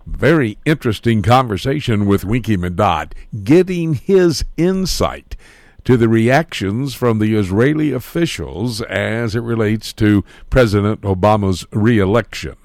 [0.06, 3.14] Very interesting conversation with Winky Medad,
[3.46, 5.38] getting his insight
[5.86, 12.58] to the reactions from the Israeli officials as it relates to President Obama's reelection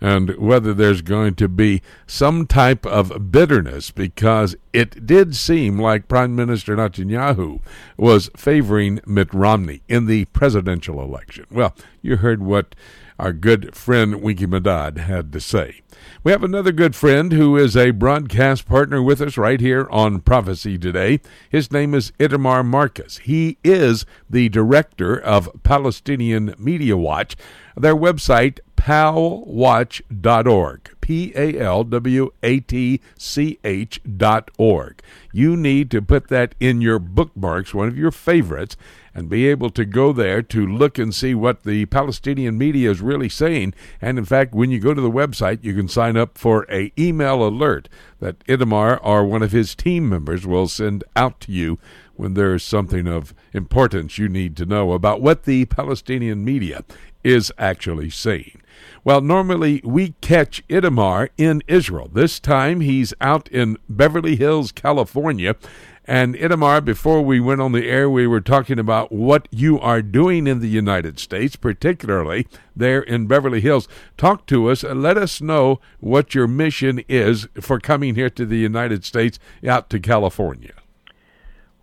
[0.00, 6.08] and whether there's going to be some type of bitterness because it did seem like
[6.08, 7.60] Prime Minister Netanyahu
[7.96, 11.46] was favoring Mitt Romney in the presidential election.
[11.50, 12.74] Well, you heard what
[13.18, 15.82] our good friend Winky Medad had to say.
[16.22, 20.20] We have another good friend who is a broadcast partner with us right here on
[20.20, 21.20] Prophecy Today.
[21.50, 23.18] His name is Itamar Marcus.
[23.18, 27.36] He is the director of Palestinian Media Watch.
[27.76, 30.80] Their website, palwatch.org.
[31.02, 35.02] P A L W A T C H dot org.
[35.30, 38.78] You need to put that in your bookmarks, one of your favorites,
[39.14, 43.02] and be able to go there to look and see what the Palestinian media is
[43.02, 43.74] really saying.
[44.00, 46.90] And in fact, when you go to the website, you can sign up for a
[46.98, 51.78] email alert that Itamar or one of his team members will send out to you
[52.18, 56.84] when there's something of importance you need to know about what the Palestinian media
[57.24, 58.62] is actually saying.
[59.04, 62.10] Well, normally we catch Itamar in Israel.
[62.12, 65.56] This time he's out in Beverly Hills, California.
[66.04, 70.00] And Itamar, before we went on the air, we were talking about what you are
[70.00, 73.88] doing in the United States, particularly there in Beverly Hills.
[74.16, 78.56] Talk to us let us know what your mission is for coming here to the
[78.56, 80.72] United States out to California.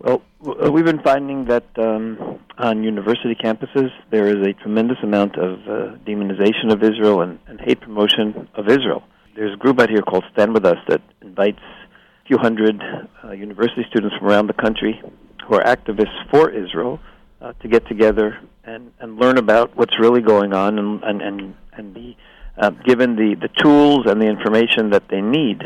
[0.06, 0.22] Well,
[0.70, 5.96] we've been finding that um, on university campuses there is a tremendous amount of uh,
[6.06, 9.02] demonization of Israel and, and hate promotion of Israel.
[9.34, 12.80] There's a group out here called Stand With Us that invites a few hundred
[13.24, 15.02] uh, university students from around the country
[15.44, 17.00] who are activists for Israel
[17.40, 21.54] uh, to get together and, and learn about what's really going on and, and, and,
[21.72, 22.16] and be
[22.58, 25.64] uh, given the, the tools and the information that they need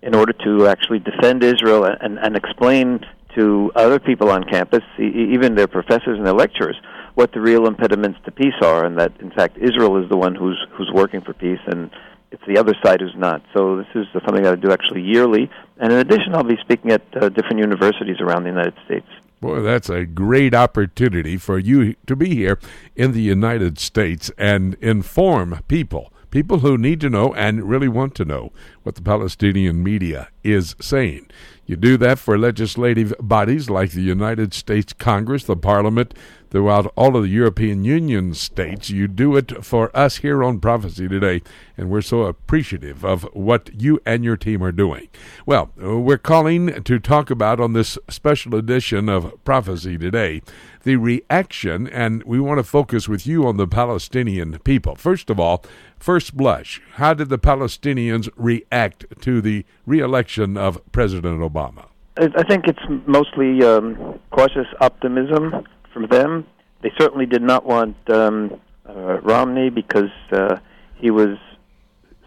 [0.00, 3.00] in order to actually defend Israel and, and explain
[3.34, 6.76] to other people on campus, even their professors and their lecturers,
[7.14, 10.34] what the real impediments to peace are, and that in fact Israel is the one
[10.34, 11.90] who's who's working for peace, and
[12.30, 13.42] it's the other side who's not.
[13.52, 17.02] So this is something I do actually yearly, and in addition, I'll be speaking at
[17.14, 19.06] uh, different universities around the United States.
[19.40, 22.58] Boy, that's a great opportunity for you to be here
[22.96, 28.12] in the United States and inform people people who need to know and really want
[28.12, 31.24] to know what the Palestinian media is saying.
[31.66, 36.12] You do that for legislative bodies like the United States Congress, the Parliament,
[36.50, 38.90] throughout all of the European Union states.
[38.90, 41.42] You do it for us here on Prophecy Today,
[41.76, 45.08] and we're so appreciative of what you and your team are doing.
[45.46, 50.42] Well, we're calling to talk about on this special edition of Prophecy Today
[50.84, 54.94] the reaction, and we want to focus with you on the Palestinian people.
[54.94, 55.64] First of all,
[55.98, 61.86] first blush, how did the Palestinians react to the reelection of President Obama?
[62.16, 66.46] I think it's mostly um, cautious optimism from them.
[66.82, 70.58] They certainly did not want um, uh, Romney because uh,
[70.96, 71.38] he was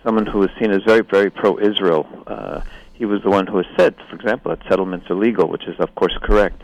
[0.04, 2.06] someone who was seen as very, very pro-Israel.
[2.28, 2.62] Uh,
[2.94, 5.80] he was the one who has said, for example, that settlements are legal, which is,
[5.80, 6.64] of course, correct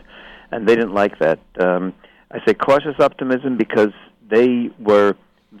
[0.50, 1.38] and they didn't like that.
[1.58, 1.94] Um,
[2.30, 3.92] I say cautious optimism because
[4.28, 5.16] they were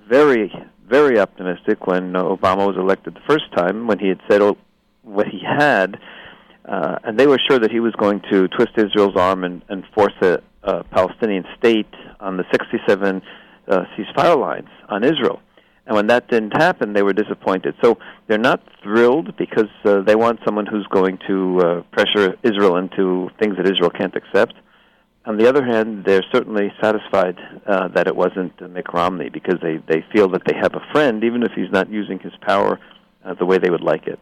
[0.08, 0.52] very
[0.88, 4.56] very optimistic when uh, Obama was elected the first time, when he had said oh,
[5.02, 5.98] what he had,
[6.66, 9.84] uh, and they were sure that he was going to twist Israel's arm and, and
[9.94, 13.22] force a, a Palestinian state on the 67
[13.68, 15.40] uh, ceasefire lines on Israel.
[15.86, 17.74] And when that didn't happen, they were disappointed.
[17.82, 22.76] So they're not thrilled because uh, they want someone who's going to uh, pressure Israel
[22.76, 24.54] into things that Israel can't accept.
[25.26, 29.58] On the other hand, they're certainly satisfied uh, that it wasn't uh, Mitt Romney because
[29.62, 32.78] they, they feel that they have a friend, even if he's not using his power
[33.24, 34.18] uh, the way they would like it.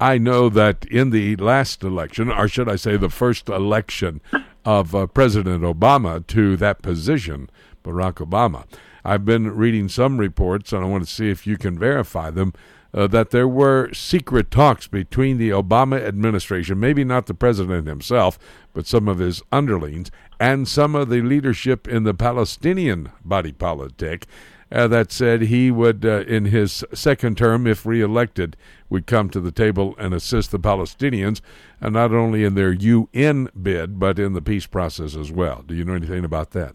[0.00, 4.20] I know that in the last election, or should I say the first election
[4.64, 7.50] of uh, President Obama to that position,
[7.84, 8.64] Barack Obama,
[9.04, 12.52] I've been reading some reports, and I want to see if you can verify them,
[12.94, 18.38] uh, that there were secret talks between the Obama administration, maybe not the president himself,
[18.72, 24.26] but some of his underlings, and some of the leadership in the Palestinian body politic.
[24.72, 28.56] Uh, that said he would, uh, in his second term, if reelected,
[28.90, 31.40] would come to the table and assist the Palestinians,
[31.80, 35.62] and not only in their UN bid, but in the peace process as well.
[35.64, 36.74] Do you know anything about that?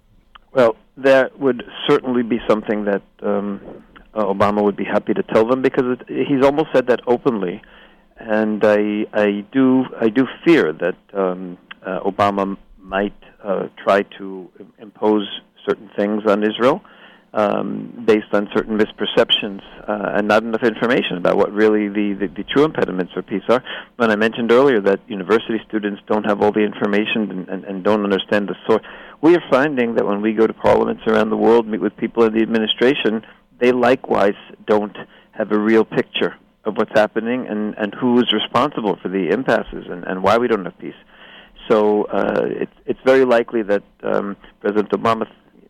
[0.53, 3.59] Well, that would certainly be something that um,
[4.13, 7.61] uh, Obama would be happy to tell them because it, he's almost said that openly,
[8.17, 14.49] and I I do I do fear that um, uh, Obama might uh, try to
[14.79, 15.27] impose
[15.65, 16.81] certain things on Israel
[17.33, 22.27] um, based on certain misperceptions uh, and not enough information about what really the, the,
[22.27, 23.63] the, true impediments for peace are.
[23.95, 27.83] When I mentioned earlier that university students don't have all the information and, and, and
[27.83, 28.83] don't understand the source,
[29.21, 32.23] we are finding that when we go to parliaments around the world, meet with people
[32.23, 33.25] in the administration,
[33.61, 34.97] they likewise don't
[35.31, 36.35] have a real picture
[36.65, 40.47] of what's happening and, and who is responsible for the impasses and, and why we
[40.47, 41.01] don't have peace.
[41.69, 45.25] So uh, it's it's very likely that um, President Obama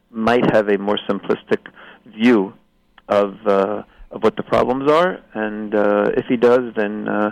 [0.10, 1.62] might have a more simplistic
[2.06, 2.54] view
[3.10, 7.32] of uh, of what the problems are, and uh, if he does, then uh,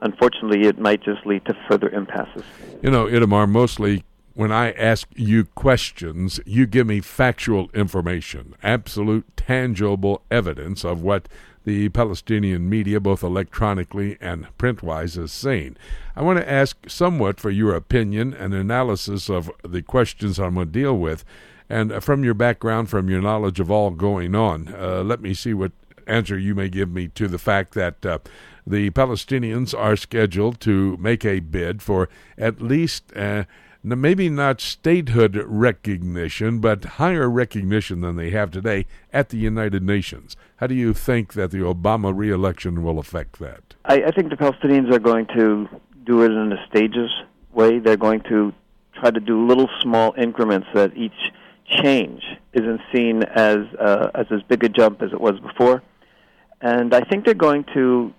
[0.00, 2.44] unfortunately it might just lead to further impasses.
[2.82, 4.04] You know, Itamar, mostly
[4.34, 11.28] when I ask you questions, you give me factual information, absolute tangible evidence of what
[11.64, 15.76] the Palestinian media, both electronically and printwise, is saying.
[16.16, 20.68] I want to ask somewhat for your opinion and analysis of the questions I'm going
[20.68, 21.24] to deal with.
[21.68, 25.54] And from your background, from your knowledge of all going on, uh, let me see
[25.54, 25.72] what
[26.06, 28.18] answer you may give me to the fact that uh,
[28.66, 32.08] the Palestinians are scheduled to make a bid for
[32.38, 33.14] at least.
[33.14, 33.44] Uh,
[33.82, 40.36] maybe not statehood recognition, but higher recognition than they have today at the United Nations.
[40.56, 43.74] How do you think that the Obama reelection will affect that?
[43.84, 45.68] I, I think the Palestinians are going to
[46.04, 47.10] do it in a stages
[47.52, 47.78] way.
[47.78, 48.52] They're going to
[48.94, 51.32] try to do little small increments that each
[51.66, 52.22] change
[52.52, 55.82] isn't seen as uh, as as big a jump as it was before.
[56.60, 58.12] And I think they're going to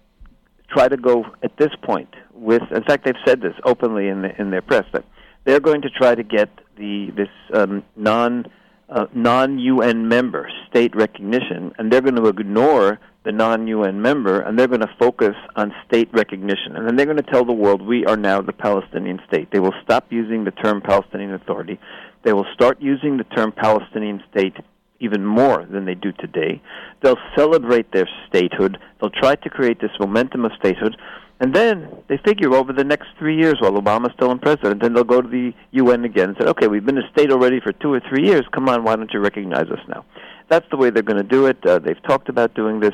[0.70, 2.64] try to go at this point with.
[2.72, 5.04] In fact, they've said this openly in the, in their press that
[5.44, 8.46] they're going to try to get the this um, non
[8.90, 14.42] uh, non UN member state recognition, and they're going to ignore the non UN member,
[14.42, 17.54] and they're going to focus on state recognition, and then they're going to tell the
[17.54, 19.50] world we are now the Palestinian state.
[19.52, 21.80] They will stop using the term Palestinian Authority.
[22.24, 24.56] They will start using the term Palestinian state
[25.00, 26.62] even more than they do today.
[27.02, 28.78] They'll celebrate their statehood.
[29.00, 30.96] They'll try to create this momentum of statehood.
[31.42, 34.94] And then they figure over the next three years, while Obama's still in president, then
[34.94, 37.74] they'll go to the UN again and say, okay, we've been a state already for
[37.74, 38.44] two or three years.
[38.54, 40.06] Come on, why don't you recognize us now?
[40.50, 41.58] That's the way they're going to do it.
[41.66, 42.94] Uh, they've talked about doing this.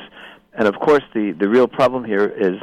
[0.54, 2.54] And of course, the, the real problem here is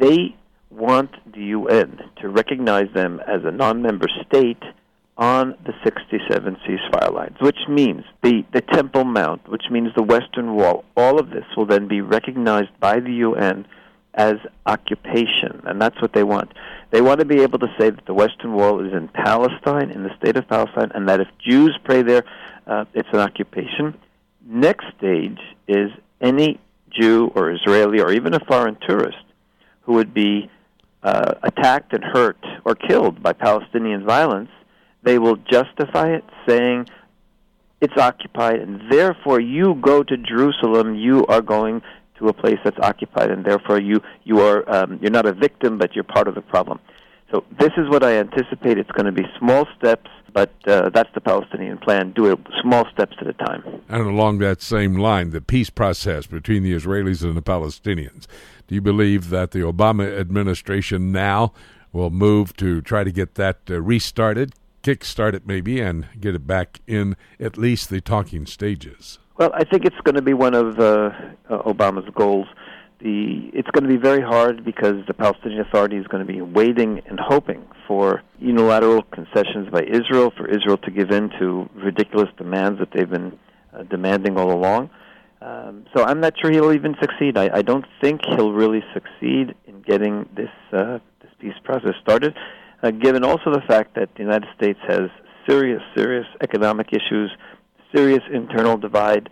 [0.00, 0.34] they
[0.70, 4.62] want the UN to recognize them as a non member state
[5.18, 10.54] on the 67 ceasefire lines, which means the, the Temple Mount, which means the Western
[10.54, 13.66] Wall, all of this will then be recognized by the UN
[14.16, 16.52] as occupation, and that's what they want.
[16.90, 20.02] They want to be able to say that the Western Wall is in Palestine, in
[20.02, 22.24] the state of Palestine, and that if Jews pray there,
[22.66, 23.94] uh, it's an occupation.
[24.44, 25.38] Next stage
[25.68, 25.90] is
[26.20, 26.58] any
[26.90, 29.18] Jew or Israeli or even a foreign tourist
[29.82, 30.50] who would be
[31.02, 34.50] uh, attacked and hurt or killed by Palestinian violence,
[35.02, 36.88] they will justify it saying
[37.80, 41.82] it's occupied, and therefore you go to Jerusalem, you are going
[42.18, 45.78] to a place that's occupied, and therefore you you are um, you're not a victim,
[45.78, 46.78] but you're part of the problem.
[47.30, 48.78] So this is what I anticipate.
[48.78, 52.12] It's going to be small steps, but uh, that's the Palestinian plan.
[52.12, 53.64] Do it small steps at a time.
[53.88, 58.26] And along that same line, the peace process between the Israelis and the Palestinians.
[58.68, 61.52] Do you believe that the Obama administration now
[61.92, 66.46] will move to try to get that uh, restarted, kickstart it maybe, and get it
[66.46, 69.18] back in at least the talking stages?
[69.38, 71.10] Well, I think it's going to be one of uh,
[71.50, 72.46] uh, Obama's goals.
[73.00, 76.40] The it's going to be very hard because the Palestinian Authority is going to be
[76.40, 82.30] waiting and hoping for unilateral concessions by Israel, for Israel to give in to ridiculous
[82.38, 83.38] demands that they've been
[83.74, 84.88] uh, demanding all along.
[85.42, 87.36] Um, so I'm not sure he'll even succeed.
[87.36, 92.34] I, I don't think he'll really succeed in getting this uh, this peace process started,
[92.82, 95.10] uh, given also the fact that the United States has
[95.46, 97.30] serious, serious economic issues,
[97.96, 99.30] serious internal divide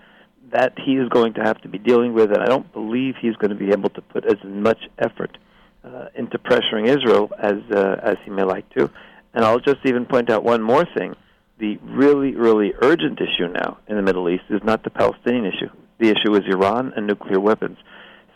[0.53, 3.37] that he is going to have to be dealing with, and I don't believe he's
[3.37, 5.37] going to be able to put as much effort
[5.85, 8.91] uh, into pressuring Israel as uh, as he may like to.
[9.35, 11.15] And I'll just even point out one more thing:
[11.59, 15.71] the really, really urgent issue now in the Middle East is not the Palestinian issue
[15.99, 17.79] the issue is Iran and nuclear weapons.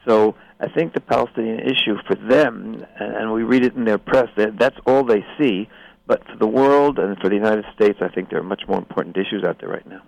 [0.06, 4.28] So I think the Palestinian issue for them, and we read it in their press,
[4.36, 5.68] that's all they see.
[6.06, 8.78] But for the world and for the United States, I think there are much more
[8.78, 10.02] important issues out there right now.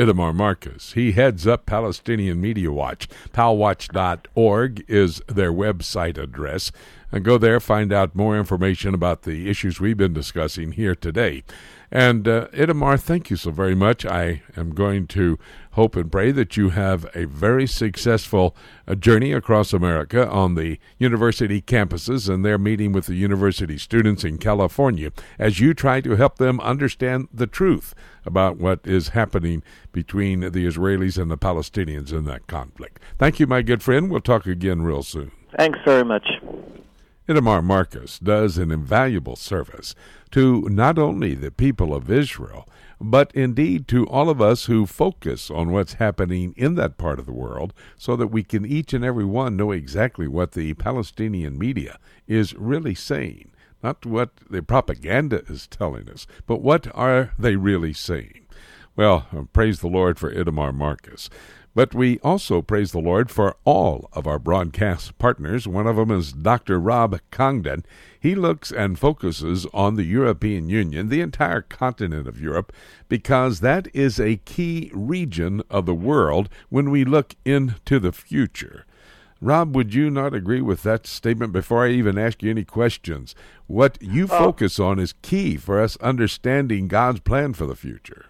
[0.00, 0.94] Itamar Marcus.
[0.94, 3.06] He heads up Palestinian Media Watch.
[3.34, 6.72] Palwatch.org is their website address.
[7.12, 11.44] And go there, find out more information about the issues we've been discussing here today.
[11.92, 14.06] And uh, Itamar, thank you so very much.
[14.06, 15.38] I am going to
[15.72, 18.54] hope and pray that you have a very successful
[18.86, 24.22] uh, journey across America on the university campuses and their meeting with the university students
[24.22, 29.62] in California as you try to help them understand the truth about what is happening
[29.90, 33.00] between the Israelis and the Palestinians in that conflict.
[33.18, 34.10] Thank you, my good friend.
[34.10, 35.32] We'll talk again real soon.
[35.56, 36.26] Thanks very much.
[37.30, 39.94] Itamar Marcus does an invaluable service
[40.32, 42.68] to not only the people of Israel,
[43.00, 47.26] but indeed to all of us who focus on what's happening in that part of
[47.26, 51.56] the world so that we can each and every one know exactly what the Palestinian
[51.56, 53.52] media is really saying.
[53.80, 58.48] Not what the propaganda is telling us, but what are they really saying?
[58.96, 61.30] Well, praise the Lord for Itamar Marcus.
[61.72, 65.68] But we also praise the Lord for all of our broadcast partners.
[65.68, 66.80] One of them is Dr.
[66.80, 67.84] Rob Congdon.
[68.18, 72.72] He looks and focuses on the European Union, the entire continent of Europe,
[73.08, 78.84] because that is a key region of the world when we look into the future.
[79.40, 83.34] Rob, would you not agree with that statement before I even ask you any questions?
[83.68, 84.26] What you oh.
[84.26, 88.26] focus on is key for us understanding God's plan for the future.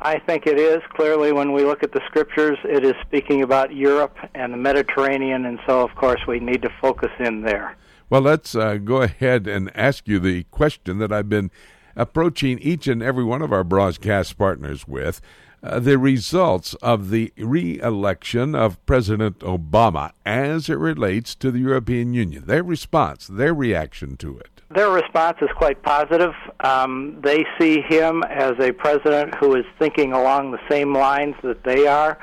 [0.00, 0.80] I think it is.
[0.90, 5.44] Clearly, when we look at the scriptures, it is speaking about Europe and the Mediterranean,
[5.44, 7.76] and so, of course, we need to focus in there.
[8.08, 11.50] Well, let's uh, go ahead and ask you the question that I've been
[11.96, 15.20] approaching each and every one of our broadcast partners with.
[15.60, 21.58] Uh, the results of the re election of President Obama as it relates to the
[21.58, 24.57] European Union, their response, their reaction to it.
[24.70, 26.34] Their response is quite positive.
[26.60, 31.64] Um, they see him as a president who is thinking along the same lines that
[31.64, 32.18] they are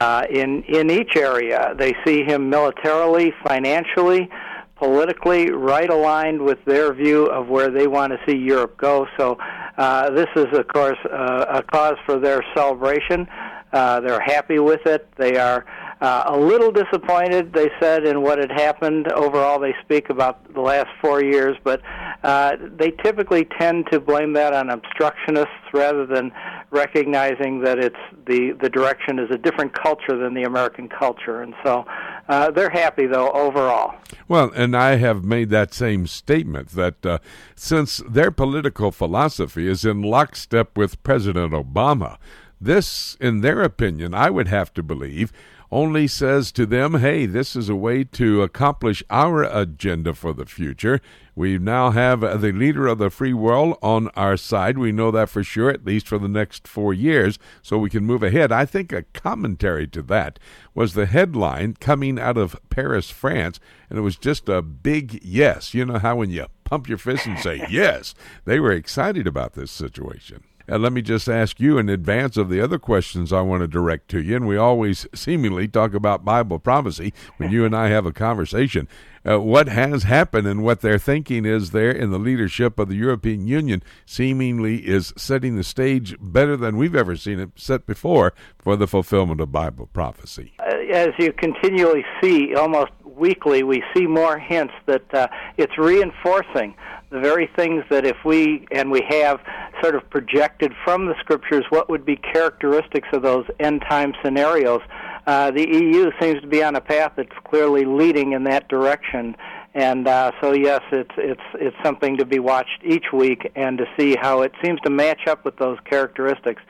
[0.00, 1.74] uh, in in each area.
[1.76, 4.30] They see him militarily, financially,
[4.76, 9.06] politically, right aligned with their view of where they want to see Europe go.
[9.18, 9.36] So
[9.76, 13.26] uh, this is, of course, uh, a cause for their celebration.
[13.74, 15.06] Uh, they're happy with it.
[15.16, 15.66] They are
[16.00, 19.12] uh, a little disappointed, they said, in what had happened.
[19.12, 21.82] Overall, they speak about the last four years, but
[22.22, 26.32] uh, they typically tend to blame that on obstructionists rather than
[26.70, 27.96] recognizing that it's
[28.26, 31.84] the the direction is a different culture than the American culture, and so
[32.28, 33.94] uh, they're happy though overall.
[34.28, 37.18] Well, and I have made that same statement that uh,
[37.54, 42.18] since their political philosophy is in lockstep with President Obama,
[42.60, 45.32] this, in their opinion, I would have to believe
[45.72, 50.46] only says to them, hey, this is a way to accomplish our agenda for the
[50.46, 51.00] future.
[51.36, 54.78] We now have the leader of the free world on our side.
[54.78, 58.04] We know that for sure, at least for the next four years, so we can
[58.04, 58.50] move ahead.
[58.50, 60.38] I think a commentary to that
[60.74, 65.72] was the headline coming out of Paris, France, and it was just a big yes.
[65.72, 69.54] You know how when you pump your fist and say yes, they were excited about
[69.54, 70.42] this situation.
[70.70, 73.66] And let me just ask you in advance of the other questions I want to
[73.66, 74.36] direct to you.
[74.36, 78.86] And we always seemingly talk about Bible prophecy when you and I have a conversation.
[79.28, 82.94] Uh, what has happened and what they're thinking is there in the leadership of the
[82.94, 88.32] European Union seemingly is setting the stage better than we've ever seen it set before
[88.56, 90.52] for the fulfillment of Bible prophecy.
[90.60, 95.26] Uh, as you continually see, almost weekly, we see more hints that uh,
[95.58, 96.74] it's reinforcing
[97.10, 99.40] the very things that if we and we have
[99.82, 104.80] sort of projected from the scriptures what would be characteristics of those end time scenarios.
[105.26, 109.36] Uh, the EU seems to be on a path that's clearly leading in that direction
[109.72, 113.84] And uh, so, yes, it's it's it's something to be watched each week and to
[113.96, 116.60] see how it seems to match up with those characteristics.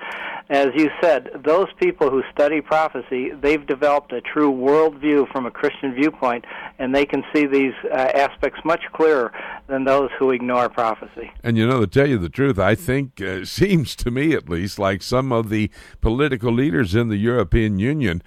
[0.51, 5.51] As you said, those people who study prophecy, they've developed a true worldview from a
[5.51, 6.45] Christian viewpoint,
[6.79, 9.33] and they can see these uh, aspects much clearer
[9.69, 11.31] than those who ignore prophecy.
[11.43, 14.51] And you know, to tell you the truth, I think uh, seems to me at
[14.51, 15.71] least like some of the
[16.03, 18.23] political leaders in the European Union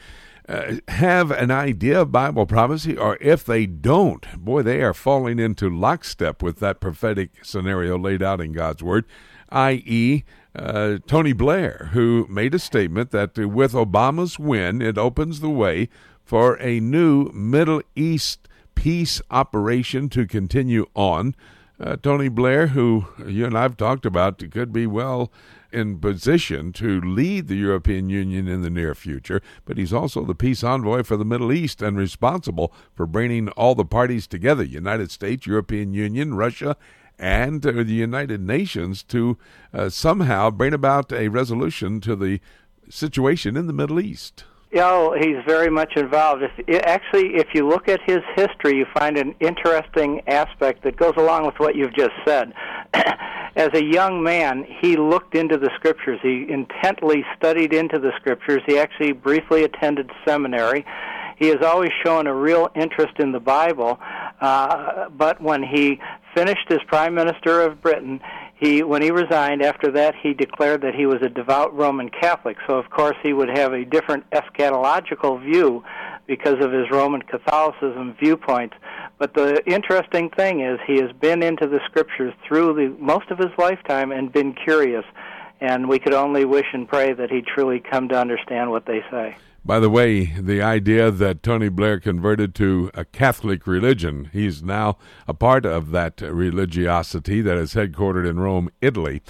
[0.48, 5.40] uh, have an idea of Bible prophecy, or if they don't, boy, they are falling
[5.40, 9.06] into lockstep with that prophetic scenario laid out in God's Word,
[9.50, 10.24] i.e.,
[10.56, 15.90] uh, Tony Blair, who made a statement that with Obama's win, it opens the way
[16.24, 21.36] for a new Middle East peace operation to continue on.
[21.80, 25.32] Uh, Tony Blair, who you and I've talked about, could be well
[25.74, 30.36] in position to lead the European Union in the near future, but he's also the
[30.36, 35.12] peace envoy for the Middle East and responsible for bringing all the parties together United
[35.12, 36.78] States, European Union, Russia,
[37.18, 39.38] and uh, the United Nations to
[39.74, 42.40] uh, somehow bring about a resolution to the
[42.90, 44.46] situation in the Middle East.
[44.76, 46.44] Oh, he's very much involved.
[46.68, 51.14] If, actually, if you look at his history, you find an interesting aspect that goes
[51.18, 52.54] along with what you've just said.
[53.56, 56.20] As a young man, he looked into the scriptures.
[56.24, 58.64] He intently studied into the scriptures.
[58.66, 60.86] He actually briefly attended seminary.
[61.38, 64.00] He has always shown a real interest in the Bible,
[64.42, 66.00] uh, but when he
[66.34, 68.20] finished as Prime Minister of Britain,
[68.64, 72.58] he when he resigned after that he declared that he was a devout Roman Catholic.
[72.68, 75.84] So of course he would have a different eschatological view
[76.26, 78.76] because of his Roman Catholicism viewpoints
[79.24, 83.38] but the interesting thing is he has been into the scriptures through the most of
[83.38, 85.06] his lifetime and been curious.
[85.62, 89.02] And we could only wish and pray that he truly come to understand what they
[89.10, 94.62] say by the way, the idea that Tony Blair converted to a Catholic religion, he's
[94.62, 94.98] now
[95.28, 99.22] a part of that religiosity that is headquartered in Rome, Italy.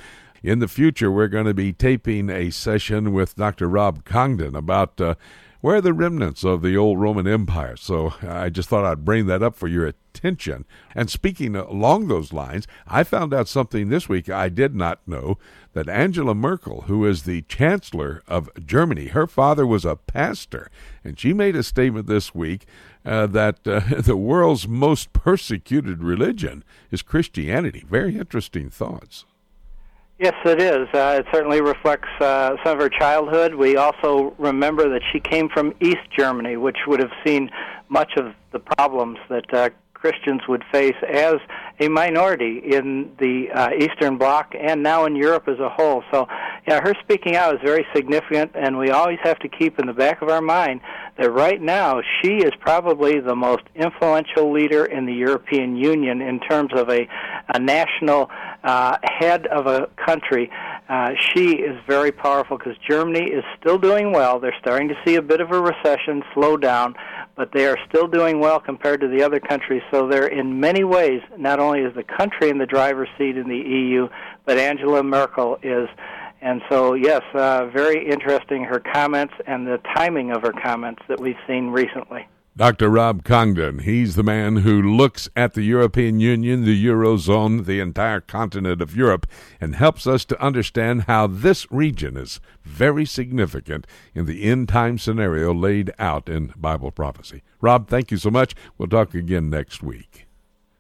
[0.42, 3.70] In the future, we're going to be taping a session with Dr.
[3.70, 5.16] Rob Congdon about uh,
[5.64, 7.78] where the remnants of the old Roman Empire.
[7.78, 10.66] So I just thought I'd bring that up for your attention.
[10.94, 15.38] And speaking along those lines, I found out something this week I did not know
[15.72, 20.70] that Angela Merkel, who is the Chancellor of Germany, her father was a pastor,
[21.02, 22.66] and she made a statement this week
[23.06, 27.86] uh, that uh, the world's most persecuted religion is Christianity.
[27.90, 29.24] Very interesting thoughts.
[30.24, 30.88] Yes, it is.
[30.94, 33.56] Uh, it certainly reflects uh, some of her childhood.
[33.56, 37.50] We also remember that she came from East Germany, which would have seen
[37.90, 39.70] much of the problems that uh,
[40.04, 41.36] Christians would face as
[41.80, 46.04] a minority in the uh, Eastern Bloc and now in Europe as a whole.
[46.12, 46.28] So,
[46.68, 49.94] yeah, her speaking out is very significant, and we always have to keep in the
[49.94, 50.82] back of our mind
[51.18, 56.42] that right now she is probably the most influential leader in the European Union in
[56.42, 57.08] terms of a,
[57.54, 58.30] a national
[58.66, 60.52] uh, head of a country.
[60.90, 64.40] Uh, she is very powerful because Germany is still doing well.
[64.40, 66.96] They're starting to see a bit of a recession slow down,
[67.38, 69.82] but they are still doing well compared to the other countries.
[69.92, 73.48] So they're in many ways not only is the country in the driver's seat in
[73.48, 74.10] the EU,
[74.46, 75.88] but Angela Merkel is.
[76.42, 81.18] And so, yes, uh, very interesting her comments and the timing of her comments that
[81.18, 82.28] we've seen recently.
[82.56, 82.88] Dr.
[82.88, 88.22] Rob Congdon, he's the man who looks at the European Union, the Eurozone, the entire
[88.22, 89.26] continent of Europe,
[89.60, 95.00] and helps us to understand how this region is very significant in the end time
[95.00, 97.42] scenario laid out in Bible prophecy.
[97.60, 98.54] Rob, thank you so much.
[98.78, 100.28] We'll talk again next week.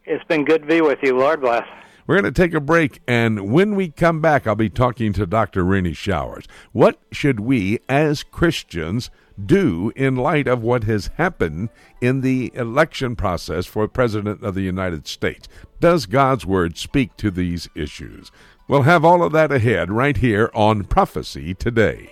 [0.06, 1.18] It's been good to be with you.
[1.18, 1.66] Lord bless.
[2.06, 5.26] We're going to take a break, and when we come back, I'll be talking to
[5.26, 5.64] Dr.
[5.64, 6.46] Rennie Showers.
[6.72, 9.10] What should we, as Christians,
[9.44, 11.70] do in light of what has happened
[12.02, 15.48] in the election process for President of the United States?
[15.80, 18.32] Does God's Word speak to these issues?
[18.68, 22.10] We'll have all of that ahead right here on Prophecy Today.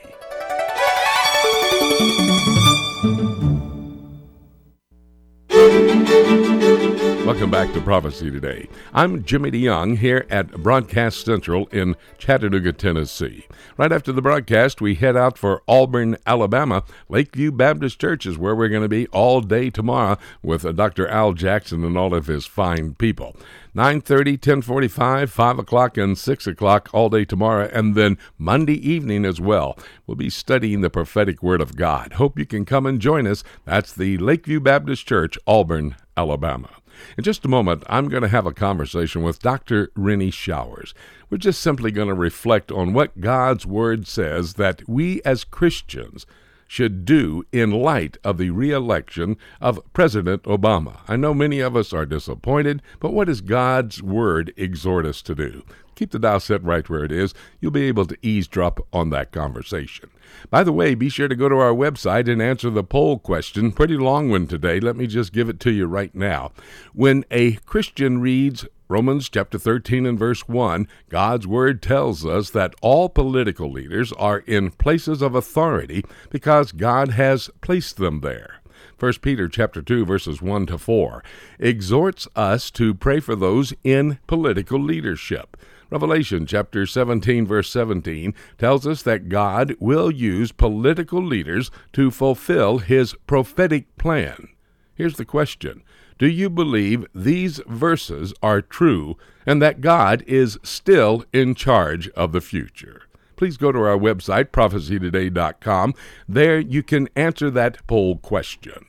[7.24, 8.67] Welcome back to Prophecy Today.
[8.93, 13.45] I'm Jimmy DeYoung here at Broadcast Central in Chattanooga, Tennessee.
[13.78, 16.84] Right after the broadcast, we head out for Auburn, Alabama.
[17.09, 21.07] Lakeview Baptist Church is where we're going to be all day tomorrow with uh, Dr.
[21.07, 23.38] Al Jackson and all of his fine people.
[23.76, 29.39] 9.30, 10.45, 5 o'clock, and 6 o'clock all day tomorrow, and then Monday evening as
[29.39, 29.78] well.
[30.07, 32.13] We'll be studying the prophetic word of God.
[32.13, 33.43] Hope you can come and join us.
[33.63, 36.80] That's the Lakeview Baptist Church, Auburn, Alabama.
[37.17, 39.91] In just a moment, I'm going to have a conversation with Dr.
[39.95, 40.93] Rennie Showers.
[41.29, 46.25] We're just simply going to reflect on what God's Word says that we as Christians
[46.67, 50.99] should do in light of the reelection of President Obama.
[51.07, 55.35] I know many of us are disappointed, but what does God's Word exhort us to
[55.35, 55.63] do?
[56.02, 57.36] Keep the dial set right where it is.
[57.60, 60.10] You'll be able to eavesdrop on that conversation.
[60.49, 63.72] By the way, be sure to go to our website and answer the poll question.
[63.72, 64.80] Pretty long one today.
[64.80, 66.54] Let me just give it to you right now.
[66.95, 72.74] When a Christian reads Romans chapter 13 and verse 1, God's word tells us that
[72.82, 78.56] all political leaders are in places of authority because God has placed them there.
[78.97, 81.24] 1 Peter chapter 2 verses 1 to 4
[81.60, 85.58] exhorts us to pray for those in political leadership.
[85.91, 92.77] Revelation chapter 17 verse 17 tells us that God will use political leaders to fulfill
[92.77, 94.47] his prophetic plan.
[94.95, 95.83] Here's the question.
[96.17, 102.31] Do you believe these verses are true and that God is still in charge of
[102.31, 103.01] the future?
[103.35, 105.93] Please go to our website, prophecytoday.com.
[106.29, 108.85] There you can answer that poll question.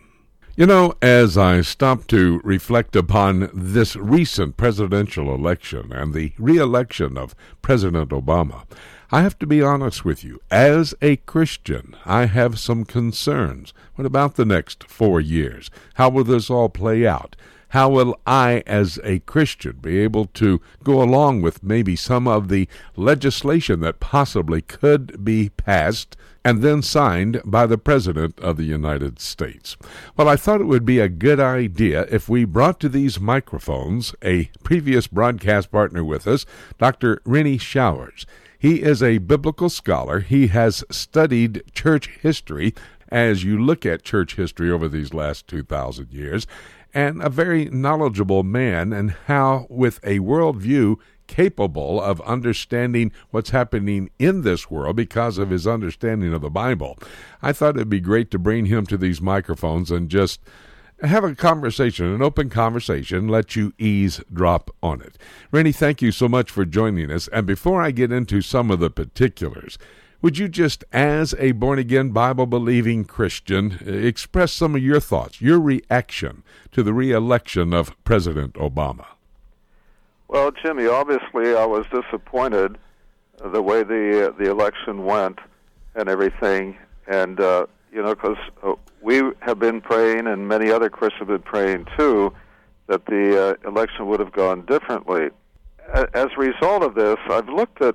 [0.55, 7.16] You know, as I stop to reflect upon this recent presidential election and the reelection
[7.16, 8.64] of President Obama,
[9.11, 10.42] I have to be honest with you.
[10.50, 13.72] As a Christian, I have some concerns.
[13.94, 15.70] What about the next four years?
[15.94, 17.34] How will this all play out?
[17.68, 22.48] How will I, as a Christian, be able to go along with maybe some of
[22.48, 26.14] the legislation that possibly could be passed
[26.45, 29.76] and then signed by the President of the United States?
[30.16, 34.14] Well, I thought it would be a good idea if we brought to these microphones
[34.24, 36.45] a previous broadcast partner with us,
[36.78, 37.20] Dr.
[37.24, 38.26] Rennie Showers.
[38.59, 40.20] He is a biblical scholar.
[40.20, 42.74] He has studied church history
[43.09, 46.47] as you look at church history over these last 2,000 years
[46.95, 50.97] and a very knowledgeable man, and how, with a worldview
[51.33, 56.99] capable of understanding what's happening in this world because of his understanding of the Bible,
[57.41, 60.41] I thought it'd be great to bring him to these microphones and just
[61.03, 65.16] have a conversation, an open conversation, let you eavesdrop on it.
[65.51, 67.28] Rennie, thank you so much for joining us.
[67.28, 69.78] And before I get into some of the particulars,
[70.20, 75.41] would you just, as a born again, Bible believing Christian, express some of your thoughts,
[75.41, 79.07] your reaction to the re election of President Obama?
[80.33, 82.78] Well, Jimmy, obviously I was disappointed
[83.45, 85.39] the way the uh, the election went
[85.95, 86.74] and everything,
[87.07, 88.72] and uh, you know, because uh,
[89.03, 92.33] we have been praying, and many other Christians have been praying too,
[92.87, 95.28] that the uh, election would have gone differently.
[95.93, 97.95] As a result of this, I've looked at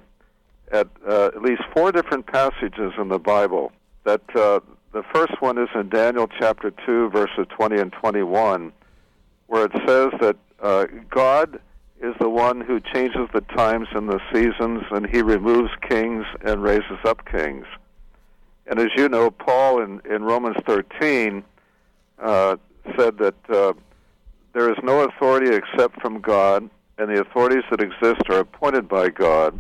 [0.72, 3.72] at uh, at least four different passages in the Bible.
[4.04, 4.60] That uh,
[4.92, 8.74] the first one is in Daniel chapter two, verses twenty and twenty-one,
[9.48, 11.60] where it says that uh, God
[12.02, 16.62] is the one who changes the times and the seasons, and He removes kings and
[16.62, 17.66] raises up kings.
[18.68, 21.44] And as you know, Paul in in Romans thirteen
[22.20, 22.58] uh,
[22.98, 23.74] said that uh,
[24.54, 29.10] there is no authority except from God, and the authorities that exist are appointed by
[29.10, 29.60] God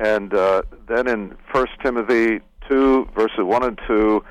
[0.00, 4.24] and uh, then in 1 Timothy 2, verses 1 and 2,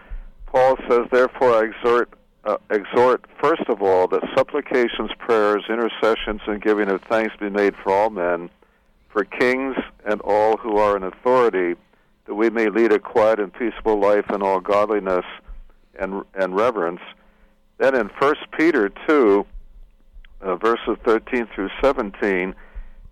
[0.47, 2.11] Paul says, Therefore I exhort,
[2.49, 7.75] uh, exhort first of all that supplications, prayers, intercessions, and giving of thanks be made
[7.75, 8.49] for all men,
[9.09, 9.75] for kings
[10.05, 11.75] and all who are in authority,
[12.25, 15.25] that we may lead a quiet and peaceable life in all godliness
[15.99, 17.01] and, and reverence.
[17.77, 19.45] Then in 1 Peter 2,
[20.41, 22.55] uh, verses 13 through 17,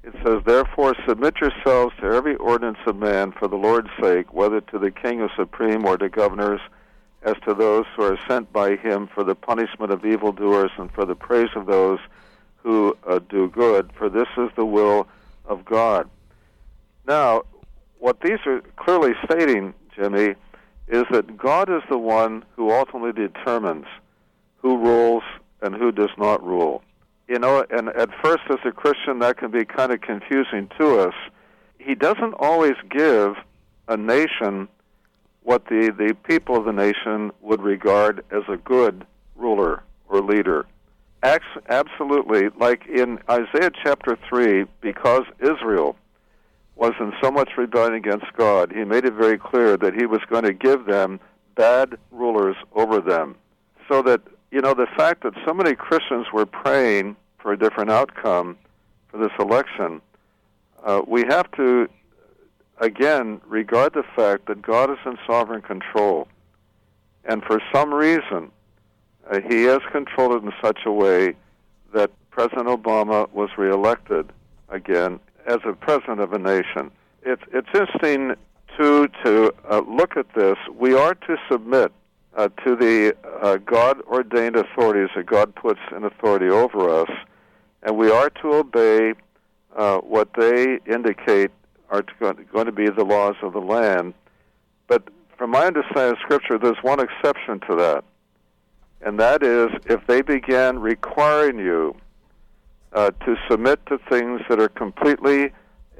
[0.04, 4.62] it says, Therefore submit yourselves to every ordinance of man for the Lord's sake, whether
[4.62, 6.62] to the king or supreme or to governors,
[7.28, 11.06] as to those who are sent by him for the punishment of evildoers and for
[11.06, 12.00] the praise of those
[12.58, 15.08] who uh, do good, for this is the will
[15.46, 16.10] of God.
[17.08, 17.44] Now,
[18.00, 20.36] what these are clearly stating, Jimmy,
[20.88, 23.86] is that God is the one who ultimately determines
[24.58, 25.24] who rules
[25.62, 26.84] and who does not rule
[27.28, 31.00] you know, and at first as a Christian that can be kind of confusing to
[31.00, 31.14] us.
[31.78, 33.36] He doesn't always give
[33.88, 34.68] a nation
[35.48, 39.06] what the, the people of the nation would regard as a good
[39.38, 40.66] ruler or leader.
[41.24, 45.96] Absolutely, like in Isaiah chapter 3, because Israel
[46.76, 50.20] was in so much rebellion against God, he made it very clear that he was
[50.30, 51.18] going to give them
[51.56, 53.38] bad rulers over them.
[53.88, 54.20] So that
[54.52, 58.58] you know, the fact that so many Christians were praying for a different outcome
[59.08, 60.02] for this election,
[60.84, 61.88] uh, we have to,
[62.80, 66.28] again, regard the fact that God is in sovereign control.
[67.26, 68.52] And for some reason,
[69.30, 71.34] uh, he has controlled it in such a way
[71.94, 74.32] that President Obama was reelected
[74.70, 76.92] again as a president of a nation.
[77.24, 78.36] It's, it's interesting,
[78.78, 81.92] two, to uh, look at this, we are to submit
[82.36, 87.10] uh, to the uh, God ordained authorities that God puts in authority over us,
[87.84, 89.14] and we are to obey
[89.76, 91.52] uh, what they indicate
[91.90, 94.14] are going to be the laws of the land.
[94.88, 95.08] But
[95.38, 98.04] from my understanding of Scripture, there's one exception to that,
[99.02, 101.96] and that is if they begin requiring you
[102.94, 105.52] uh, to submit to things that are completely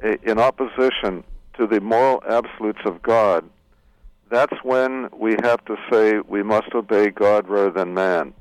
[0.02, 1.22] uh, in opposition
[1.56, 3.48] to the moral absolutes of God,
[4.30, 8.34] that's when we have to say we must obey God rather than man.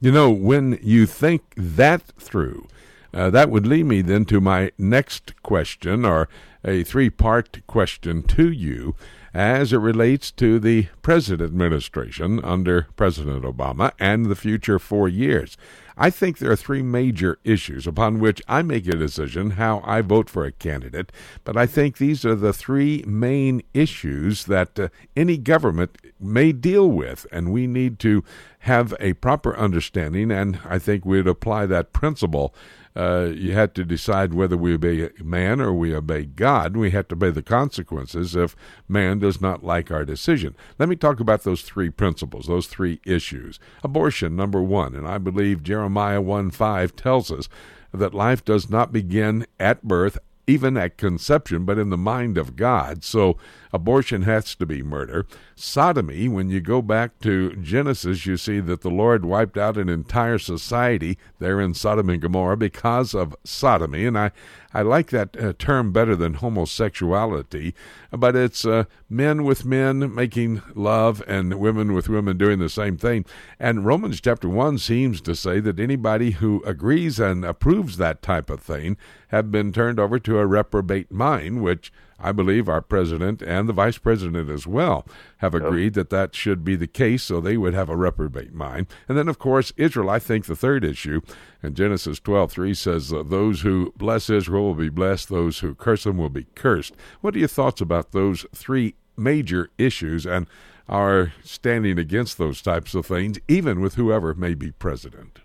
[0.00, 2.66] You know, when you think that through,
[3.14, 6.28] uh, that would lead me then to my next question, or
[6.64, 8.96] a three part question to you,
[9.32, 15.56] as it relates to the present administration under President Obama and the future four years.
[15.96, 20.00] I think there are three major issues upon which I make a decision how I
[20.00, 21.12] vote for a candidate,
[21.44, 26.90] but I think these are the three main issues that uh, any government may deal
[26.90, 28.24] with, and we need to
[28.60, 32.54] have a proper understanding, and I think we'd apply that principle
[32.96, 36.76] uh, you had to decide whether we obey man or we obey God.
[36.76, 38.54] We have to obey the consequences if
[38.88, 40.54] man does not like our decision.
[40.78, 43.58] Let me talk about those three principles, those three issues.
[43.82, 47.48] Abortion, number one, and I believe Jeremiah 1 5 tells us
[47.92, 52.56] that life does not begin at birth even at conception, but in the mind of
[52.56, 53.02] God.
[53.04, 53.36] So
[53.74, 55.26] abortion has to be murder.
[55.56, 59.88] Sodomy, when you go back to Genesis, you see that the Lord wiped out an
[59.88, 64.06] entire society there in Sodom and Gomorrah because of sodomy.
[64.06, 64.30] And I,
[64.72, 67.74] I like that uh, term better than homosexuality,
[68.12, 72.96] but it's uh, men with men making love and women with women doing the same
[72.96, 73.24] thing.
[73.58, 78.50] And Romans chapter 1 seems to say that anybody who agrees and approves that type
[78.50, 78.96] of thing
[79.28, 83.72] have been turned over to a reprobate mind, which I believe our president and the
[83.72, 85.06] vice president as well
[85.38, 88.86] have agreed that that should be the case, so they would have a reprobate mind.
[89.08, 90.08] And then, of course, Israel.
[90.08, 91.20] I think the third issue,
[91.62, 95.74] and Genesis twelve three says, uh, "Those who bless Israel will be blessed; those who
[95.74, 100.46] curse them will be cursed." What are your thoughts about those three major issues and
[100.88, 105.40] our standing against those types of things, even with whoever may be president?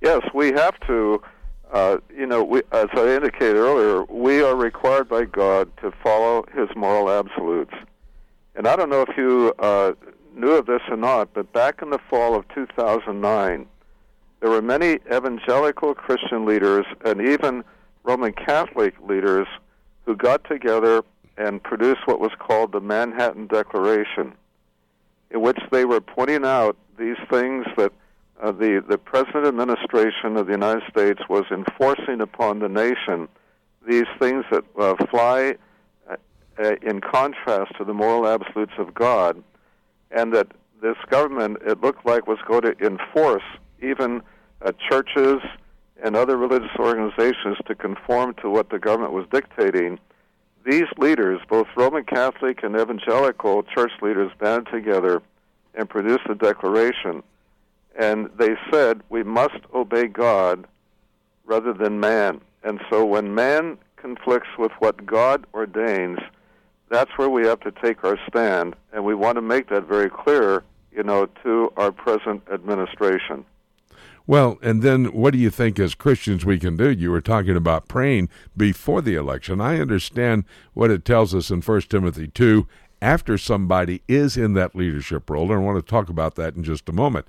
[0.00, 1.20] Yes, we have to
[1.72, 6.44] uh, you know, we, as I indicated earlier, we are required by God to follow
[6.54, 7.74] His moral absolutes.
[8.54, 9.92] And I don't know if you uh,
[10.34, 13.66] knew of this or not, but back in the fall of 2009,
[14.40, 17.64] there were many evangelical Christian leaders and even
[18.04, 19.46] Roman Catholic leaders
[20.06, 21.02] who got together
[21.36, 24.32] and produced what was called the Manhattan Declaration,
[25.30, 27.92] in which they were pointing out these things that
[28.40, 33.28] uh, the the present administration of the United States was enforcing upon the nation
[33.86, 35.56] these things that uh, fly
[36.10, 36.16] uh,
[36.62, 39.42] uh, in contrast to the moral absolutes of God,
[40.10, 40.48] and that
[40.82, 43.42] this government it looked like was going to enforce
[43.82, 44.22] even
[44.62, 45.40] uh, churches
[46.02, 49.98] and other religious organizations to conform to what the government was dictating.
[50.64, 55.22] These leaders, both Roman Catholic and evangelical church leaders, banded together
[55.74, 57.22] and produced a declaration
[57.98, 60.66] and they said we must obey God
[61.44, 62.40] rather than man.
[62.62, 66.20] And so when man conflicts with what God ordains,
[66.88, 70.08] that's where we have to take our stand, and we want to make that very
[70.08, 73.44] clear, you know, to our present administration.
[74.26, 76.90] Well, and then what do you think as Christians we can do?
[76.90, 79.60] You were talking about praying before the election.
[79.60, 80.44] I understand
[80.74, 82.66] what it tells us in 1 Timothy 2
[83.00, 86.62] after somebody is in that leadership role, and I want to talk about that in
[86.62, 87.26] just a moment.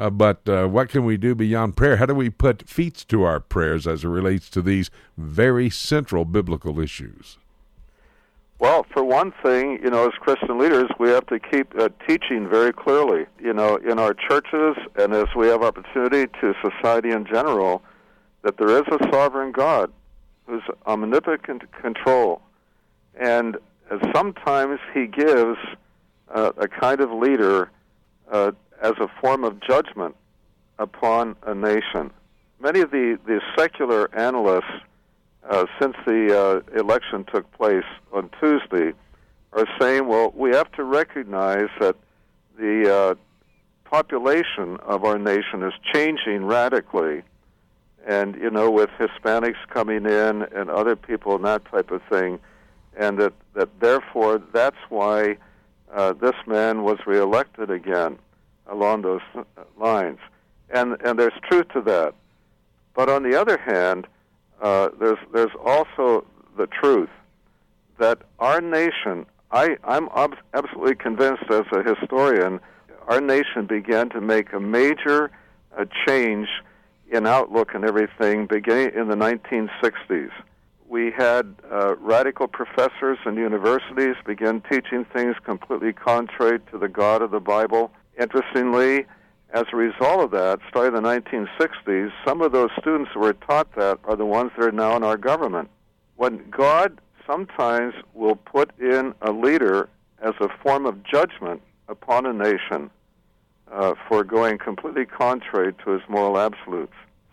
[0.00, 1.98] Uh, but uh, what can we do beyond prayer?
[1.98, 6.24] How do we put feet to our prayers as it relates to these very central
[6.24, 7.36] biblical issues?
[8.58, 12.48] Well, for one thing, you know, as Christian leaders, we have to keep uh, teaching
[12.48, 17.26] very clearly, you know, in our churches and as we have opportunity to society in
[17.26, 17.82] general,
[18.40, 19.92] that there is a sovereign God
[20.46, 22.40] who's omnipotent control.
[23.18, 23.58] And
[24.14, 25.58] sometimes he gives
[26.34, 27.70] uh, a kind of leader
[28.30, 30.16] uh, as a form of judgment
[30.78, 32.10] upon a nation.
[32.60, 34.82] Many of the, the secular analysts,
[35.48, 38.92] uh, since the uh, election took place on Tuesday,
[39.52, 41.96] are saying, well, we have to recognize that
[42.58, 43.14] the uh,
[43.84, 47.22] population of our nation is changing radically.
[48.06, 52.38] And, you know, with Hispanics coming in and other people and that type of thing,
[52.96, 55.36] and that, that therefore that's why
[55.92, 58.18] uh, this man was reelected again
[58.70, 59.20] along those
[59.78, 60.18] lines.
[60.70, 62.14] And, and there's truth to that.
[62.94, 64.06] But on the other hand,
[64.62, 66.24] uh, there's, there's also
[66.56, 67.10] the truth
[67.98, 72.60] that our nation, I, I'm ob- absolutely convinced as a historian,
[73.08, 75.30] our nation began to make a major
[75.76, 76.48] uh, change
[77.10, 80.30] in outlook and everything beginning in the 1960s.
[80.88, 87.22] We had uh, radical professors in universities begin teaching things completely contrary to the God
[87.22, 87.92] of the Bible.
[88.20, 89.06] Interestingly,
[89.54, 93.32] as a result of that, starting in the 1960s, some of those students who were
[93.32, 95.70] taught that are the ones that are now in our government.
[96.16, 99.88] When God sometimes will put in a leader
[100.20, 102.90] as a form of judgment upon a nation
[103.72, 106.92] uh, for going completely contrary to his moral absolutes.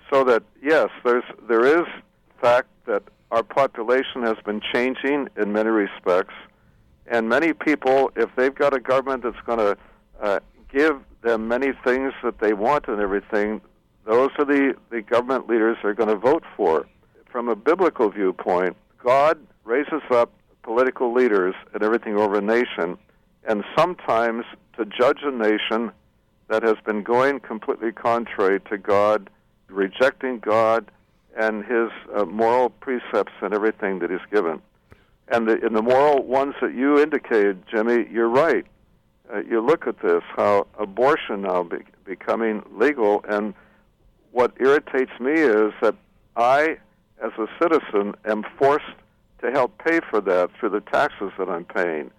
[0.09, 1.85] So that yes, there's there is
[2.41, 6.35] fact that our population has been changing in many respects,
[7.07, 9.77] and many people, if they've got a government that's going to
[10.21, 10.39] uh,
[10.71, 13.61] give them many things that they want and everything,
[14.05, 16.85] those are the, the government leaders they're going to vote for.
[17.29, 20.31] From a biblical viewpoint, God raises up
[20.63, 22.97] political leaders and everything over a nation,
[23.47, 24.45] and sometimes
[24.77, 25.91] to judge a nation
[26.47, 29.29] that has been going completely contrary to God,
[29.67, 30.89] rejecting God
[31.37, 34.61] and His uh, moral precepts and everything that He's given.
[35.29, 38.65] And the, in the moral ones that you indicated, Jimmy, you're right.
[39.33, 43.53] Uh, you look at this, how abortion now be, becoming legal, and
[44.31, 45.95] what irritates me is that
[46.35, 46.77] I,
[47.21, 48.85] as a citizen, am forced
[49.41, 52.11] to help pay for that through the taxes that I'm paying.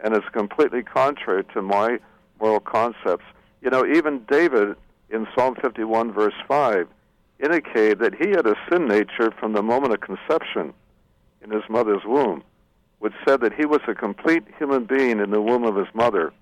[0.00, 1.98] And it's completely contrary to my
[2.40, 3.24] moral concepts.
[3.60, 4.76] You know, even David
[5.10, 6.88] in Psalm 51, verse 5,
[7.42, 10.72] indicated that he had a sin nature from the moment of conception
[11.42, 12.42] in his mother's womb,
[12.98, 16.32] which said that he was a complete human being in the womb of his mother.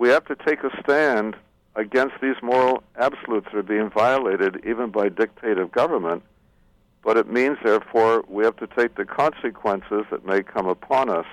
[0.00, 1.36] We have to take a stand
[1.76, 6.24] against these moral absolutes that are being violated even by dictative government
[7.02, 11.26] but it means, therefore, we have to take the consequences that may come upon us,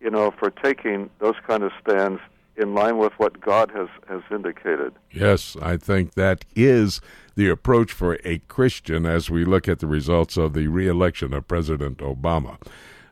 [0.00, 2.20] you know, for taking those kind of stands
[2.56, 4.94] in line with what God has, has indicated.
[5.12, 7.02] Yes, I think that is
[7.34, 11.46] the approach for a Christian as we look at the results of the reelection of
[11.46, 12.56] President Obama.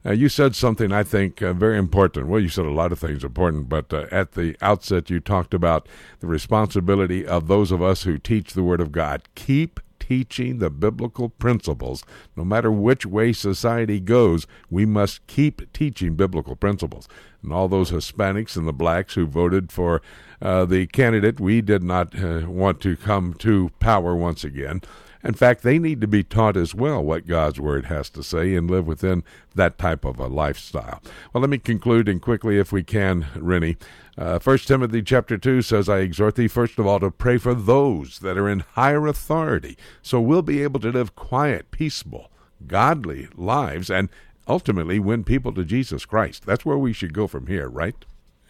[0.07, 2.27] Uh, you said something I think uh, very important.
[2.27, 5.55] Well, you said a lot of things important, but uh, at the outset, you talked
[5.55, 5.89] about
[6.21, 9.23] the responsibility of those of us who teach the Word of God.
[9.35, 12.05] Keep teaching the biblical principles.
[12.37, 17.09] No matter which way society goes, we must keep teaching biblical principles.
[17.43, 20.03] And all those Hispanics and the blacks who voted for
[20.43, 24.83] uh, the candidate we did not uh, want to come to power once again.
[25.25, 28.55] In fact, they need to be taught as well what God's Word has to say
[28.55, 31.01] and live within that type of a lifestyle.
[31.33, 33.77] Well, let me conclude and quickly, if we can, Rennie.
[34.19, 37.55] Uh, 1 Timothy chapter 2 says, I exhort thee first of all to pray for
[37.55, 42.31] those that are in higher authority, so we'll be able to live quiet, peaceable,
[42.67, 44.11] godly lives and
[44.47, 46.45] ultimately win people to Jesus Christ.
[46.45, 47.97] That's where we should go from here, right?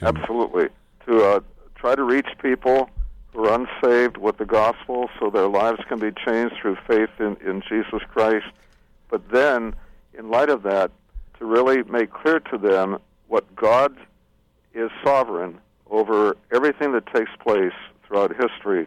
[0.03, 0.69] Absolutely.
[1.07, 1.41] To uh,
[1.77, 2.91] try to reach people
[3.35, 7.37] who are unsaved with the gospel so their lives can be changed through faith in,
[7.45, 8.47] in Jesus Christ.
[9.11, 9.75] But then,
[10.17, 10.93] in light of that,
[11.39, 13.97] to really make clear to them what God
[14.73, 15.59] is sovereign
[15.91, 17.73] over everything that takes place
[18.07, 18.87] throughout history,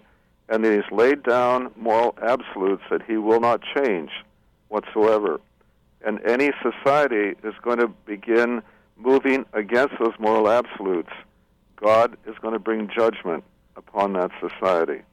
[0.49, 4.11] and that He's laid down moral absolutes that He will not change
[4.69, 5.41] whatsoever.
[6.05, 8.61] And any society is going to begin
[8.95, 11.11] moving against those moral absolutes.
[11.75, 13.43] God is going to bring judgment
[13.77, 15.03] upon that society.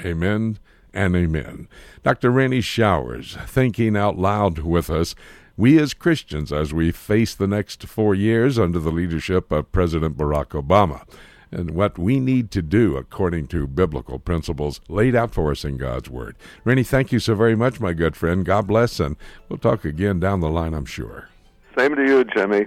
[0.00, 0.58] Amen
[0.92, 1.68] and amen.
[2.02, 2.30] Dr.
[2.30, 5.14] Rennie Showers, thinking out loud with us.
[5.56, 10.16] We as Christians, as we face the next four years under the leadership of President
[10.16, 11.06] Barack Obama,
[11.52, 15.76] and what we need to do according to biblical principles laid out for us in
[15.76, 16.36] God's Word.
[16.64, 18.44] Rennie, thank you so very much, my good friend.
[18.44, 19.16] God bless, and
[19.48, 21.28] we'll talk again down the line, I'm sure.
[21.76, 22.66] Same to you, Jimmy.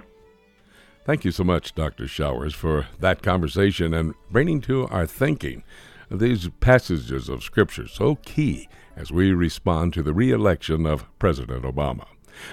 [1.05, 2.07] Thank you so much, Dr.
[2.07, 5.63] Showers, for that conversation and bringing to our thinking
[6.09, 12.05] these passages of Scripture so key as we respond to the reelection of President Obama.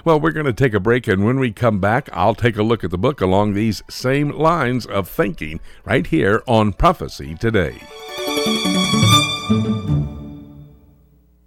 [0.05, 2.63] Well, we're going to take a break, and when we come back, I'll take a
[2.63, 7.81] look at the book along these same lines of thinking right here on Prophecy Today.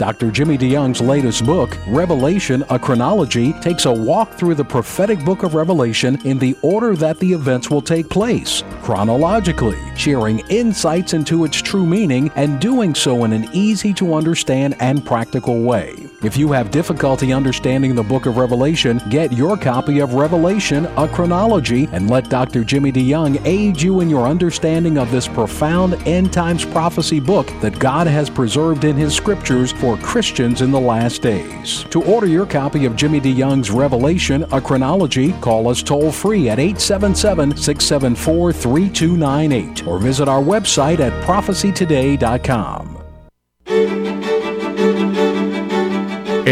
[0.00, 0.30] Dr.
[0.30, 5.52] Jimmy DeYoung's latest book, Revelation A Chronology, takes a walk through the prophetic book of
[5.54, 11.58] Revelation in the order that the events will take place, chronologically, sharing insights into its
[11.58, 16.09] true meaning and doing so in an easy to understand and practical way.
[16.22, 21.08] If you have difficulty understanding the book of Revelation, get your copy of Revelation A
[21.08, 22.62] Chronology and let Dr.
[22.62, 27.78] Jimmy DeYoung aid you in your understanding of this profound end times prophecy book that
[27.78, 31.84] God has preserved in His scriptures for Christians in the last days.
[31.84, 36.58] To order your copy of Jimmy DeYoung's Revelation, a chronology, call us toll free at
[36.58, 42.99] 877 674 3298 or visit our website at prophecytoday.com.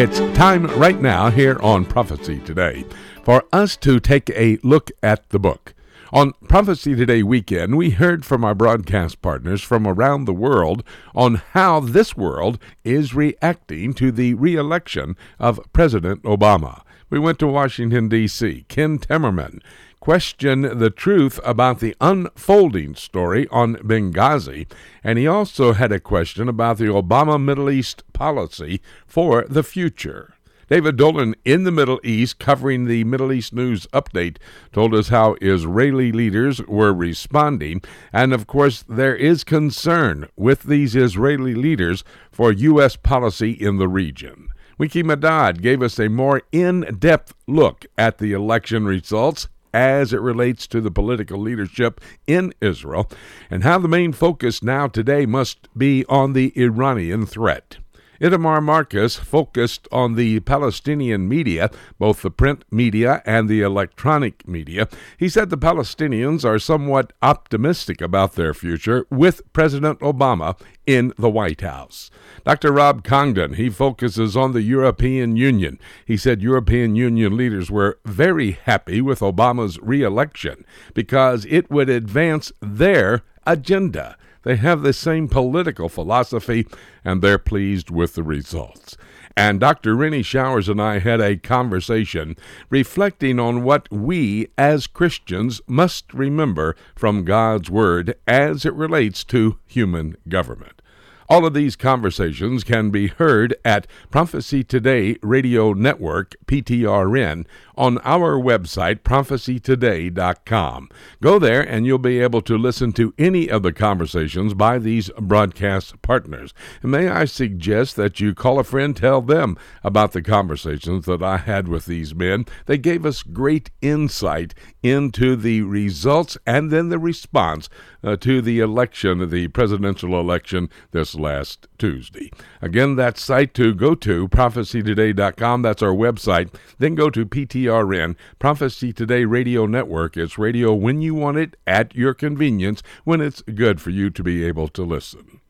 [0.01, 2.85] It's time right now here on Prophecy Today
[3.25, 5.75] for us to take a look at the book.
[6.13, 10.85] On Prophecy Today weekend, we heard from our broadcast partners from around the world
[11.17, 16.83] on how this world is reacting to the re-election of President Obama.
[17.11, 18.67] We went to Washington, D.C.
[18.69, 19.61] Ken Timmerman
[20.09, 24.67] questioned the truth about the unfolding story on Benghazi,
[25.05, 30.33] and he also had a question about the Obama Middle East policy for the future.
[30.71, 34.39] David Dolan in the Middle East, covering the Middle East News Update,
[34.73, 37.83] told us how Israeli leaders were responding.
[38.11, 42.03] And of course, there is concern with these Israeli leaders
[42.33, 42.97] for U.S.
[42.97, 44.49] policy in the region.
[44.79, 50.21] Wiki Medad gave us a more in depth look at the election results as it
[50.21, 53.09] relates to the political leadership in Israel
[53.51, 57.79] and how the main focus now today must be on the Iranian threat.
[58.21, 64.89] Itamar Marcus focused on the Palestinian media, both the print media and the electronic media.
[65.17, 71.31] He said the Palestinians are somewhat optimistic about their future with President Obama in the
[71.31, 72.11] White House.
[72.45, 72.73] Dr.
[72.73, 75.79] Rob Congdon, he focuses on the European Union.
[76.05, 80.65] He said European Union leaders were very happy with Obama's reelection
[80.95, 84.17] because it would advance their agenda.
[84.43, 86.67] They have the same political philosophy,
[87.05, 88.97] and they're pleased with the results.
[89.37, 89.95] And Dr.
[89.95, 92.35] Rennie Showers and I had a conversation
[92.71, 99.59] reflecting on what we as Christians must remember from God's Word as it relates to
[99.65, 100.83] human government.
[101.31, 107.45] All of these conversations can be heard at Prophecy Today Radio Network, PTRN,
[107.77, 110.89] on our website, prophecytoday.com.
[111.23, 115.11] Go there and you'll be able to listen to any of the conversations by these
[115.19, 116.55] broadcast partners.
[116.83, 121.23] And may I suggest that you call a friend, tell them about the conversations that
[121.23, 122.47] I had with these men.
[122.65, 127.69] They gave us great insight into the results and then the response
[128.03, 132.31] uh, to the election, the presidential election this last Tuesday.
[132.63, 135.63] Again, that site to go to, prophecytoday.com.
[135.63, 136.55] That's our website.
[136.79, 140.17] Then go to PTRN, Prophecy Today Radio Network.
[140.17, 144.23] It's radio when you want it, at your convenience, when it's good for you to
[144.23, 145.41] be able to listen.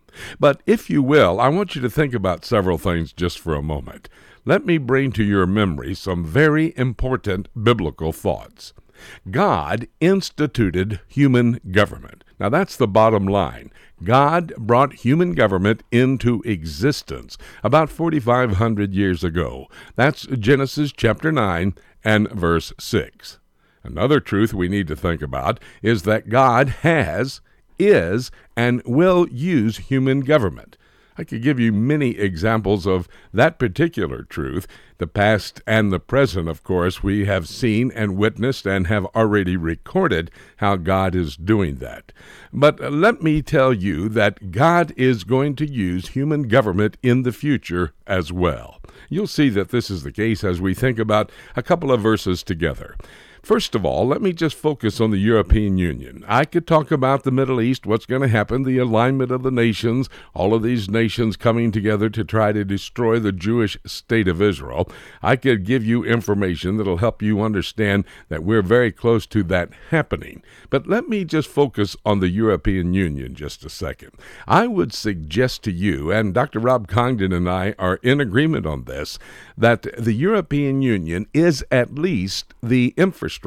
[0.40, 3.62] But if you will, I want you to think about several things just for a
[3.62, 4.08] moment.
[4.44, 8.72] Let me bring to your memory some very important biblical thoughts.
[9.30, 12.24] God instituted human government.
[12.38, 13.72] Now, that's the bottom line.
[14.02, 19.66] God brought human government into existence about 4,500 years ago.
[19.96, 21.74] That's Genesis chapter 9
[22.04, 23.38] and verse 6.
[23.82, 27.40] Another truth we need to think about is that God has,
[27.78, 30.76] is, and will use human government.
[31.16, 34.68] I could give you many examples of that particular truth.
[34.98, 39.56] The past and the present, of course, we have seen and witnessed and have already
[39.56, 42.12] recorded how God is doing that.
[42.52, 47.32] But let me tell you that God is going to use human government in the
[47.32, 48.80] future as well.
[49.08, 52.42] You'll see that this is the case as we think about a couple of verses
[52.42, 52.96] together.
[53.48, 56.22] First of all, let me just focus on the European Union.
[56.28, 59.50] I could talk about the Middle East, what's going to happen, the alignment of the
[59.50, 64.42] nations, all of these nations coming together to try to destroy the Jewish state of
[64.42, 64.86] Israel.
[65.22, 69.70] I could give you information that'll help you understand that we're very close to that
[69.88, 70.42] happening.
[70.68, 74.10] But let me just focus on the European Union just a second.
[74.46, 76.60] I would suggest to you, and Dr.
[76.60, 79.18] Rob Congdon and I are in agreement on this,
[79.56, 83.37] that the European Union is at least the infrastructure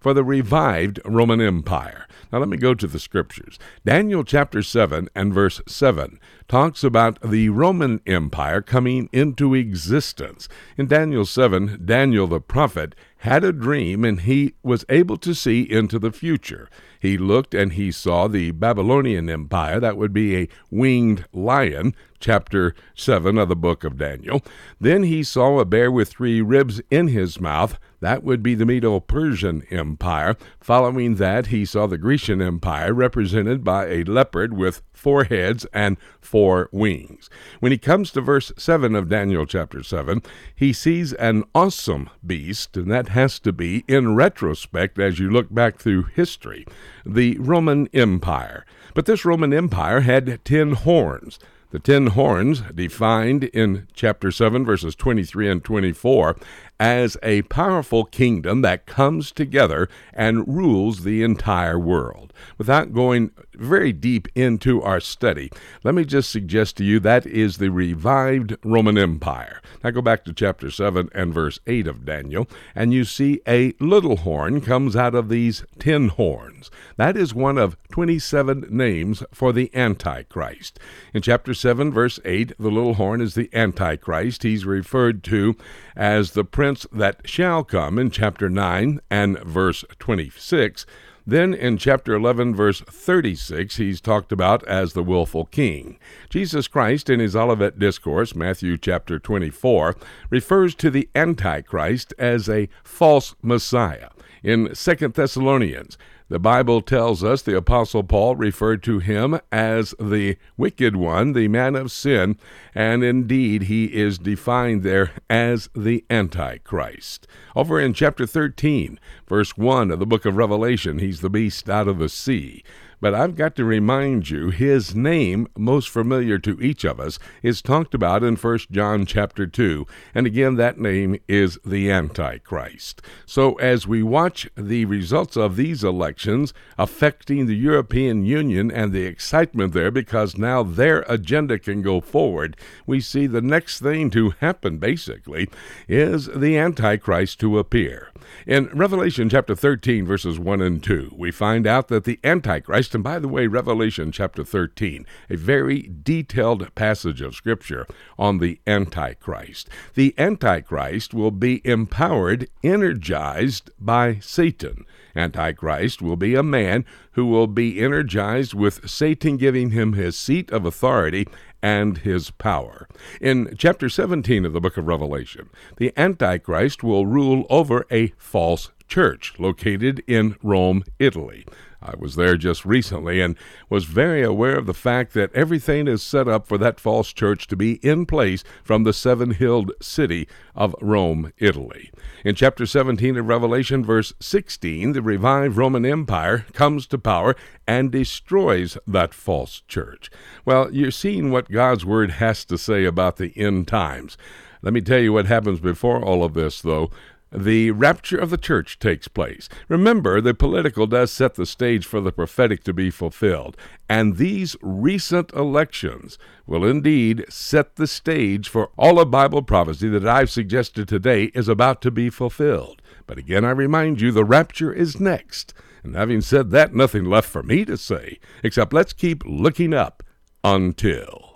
[0.00, 2.06] for the revived Roman Empire.
[2.32, 3.58] Now let me go to the scriptures.
[3.84, 6.18] Daniel chapter 7 and verse 7
[6.48, 10.48] talks about the Roman Empire coming into existence.
[10.76, 15.62] In Daniel 7, Daniel the prophet had a dream and he was able to see
[15.62, 16.68] into the future.
[17.00, 22.74] He looked and he saw the Babylonian Empire, that would be a winged lion, chapter
[22.94, 24.42] 7 of the book of Daniel.
[24.80, 27.78] Then he saw a bear with three ribs in his mouth.
[28.06, 30.36] That would be the Medo Persian Empire.
[30.60, 35.96] Following that, he saw the Grecian Empire represented by a leopard with four heads and
[36.20, 37.28] four wings.
[37.58, 40.22] When he comes to verse 7 of Daniel chapter 7,
[40.54, 45.52] he sees an awesome beast, and that has to be, in retrospect, as you look
[45.52, 46.64] back through history,
[47.04, 48.64] the Roman Empire.
[48.94, 51.40] But this Roman Empire had ten horns.
[51.72, 56.36] The ten horns, defined in chapter 7, verses 23 and 24,
[56.78, 62.32] as a powerful kingdom that comes together and rules the entire world.
[62.58, 65.50] Without going very deep into our study,
[65.84, 69.60] let me just suggest to you that is the revived Roman Empire.
[69.82, 73.74] Now go back to chapter 7 and verse 8 of Daniel, and you see a
[73.80, 76.70] little horn comes out of these ten horns.
[76.96, 80.78] That is one of 27 names for the Antichrist.
[81.14, 84.42] In chapter 7, verse 8, the little horn is the Antichrist.
[84.42, 85.56] He's referred to
[85.94, 90.86] as the prince that shall come in chapter 9 and verse 26.
[91.28, 95.98] Then in chapter 11, verse 36, he's talked about as the willful king.
[96.30, 99.96] Jesus Christ, in his Olivet Discourse, Matthew chapter 24,
[100.30, 104.10] refers to the Antichrist as a false Messiah.
[104.44, 105.98] In Second Thessalonians,
[106.28, 111.48] the Bible tells us the Apostle Paul referred to him as the wicked one, the
[111.48, 112.36] man of sin,
[112.74, 117.28] and indeed he is defined there as the Antichrist.
[117.54, 118.98] Over in chapter 13,
[119.28, 122.64] verse 1 of the book of Revelation, he's the beast out of the sea.
[123.00, 127.60] But I've got to remind you, his name, most familiar to each of us, is
[127.60, 129.86] talked about in 1 John chapter 2.
[130.14, 133.02] And again, that name is the Antichrist.
[133.26, 139.04] So as we watch the results of these elections affecting the European Union and the
[139.04, 142.56] excitement there because now their agenda can go forward,
[142.86, 145.48] we see the next thing to happen, basically,
[145.86, 148.10] is the Antichrist to appear.
[148.46, 153.02] In Revelation chapter 13, verses 1 and 2, we find out that the Antichrist, and
[153.02, 157.86] by the way, Revelation chapter 13, a very detailed passage of Scripture
[158.18, 159.68] on the Antichrist.
[159.94, 164.84] The Antichrist will be empowered, energized by Satan.
[165.16, 170.50] Antichrist will be a man who will be energized with Satan giving him his seat
[170.50, 171.26] of authority
[171.62, 172.88] and his power.
[173.20, 178.70] In chapter 17 of the book of Revelation, the Antichrist will rule over a false
[178.88, 181.44] church located in Rome, Italy.
[181.86, 183.36] I was there just recently and
[183.70, 187.46] was very aware of the fact that everything is set up for that false church
[187.46, 190.26] to be in place from the seven hilled city
[190.56, 191.92] of Rome, Italy.
[192.24, 197.36] In chapter 17 of Revelation, verse 16, the revived Roman Empire comes to power
[197.68, 200.10] and destroys that false church.
[200.44, 204.16] Well, you're seeing what God's Word has to say about the end times.
[204.60, 206.90] Let me tell you what happens before all of this, though
[207.36, 209.48] the rapture of the church takes place.
[209.68, 213.56] Remember, the political does set the stage for the prophetic to be fulfilled,
[213.88, 220.08] and these recent elections will indeed set the stage for all of Bible prophecy that
[220.08, 222.80] I've suggested today is about to be fulfilled.
[223.06, 225.52] But again, I remind you, the rapture is next.
[225.84, 230.02] And having said that, nothing left for me to say, except let's keep looking up
[230.42, 231.35] until.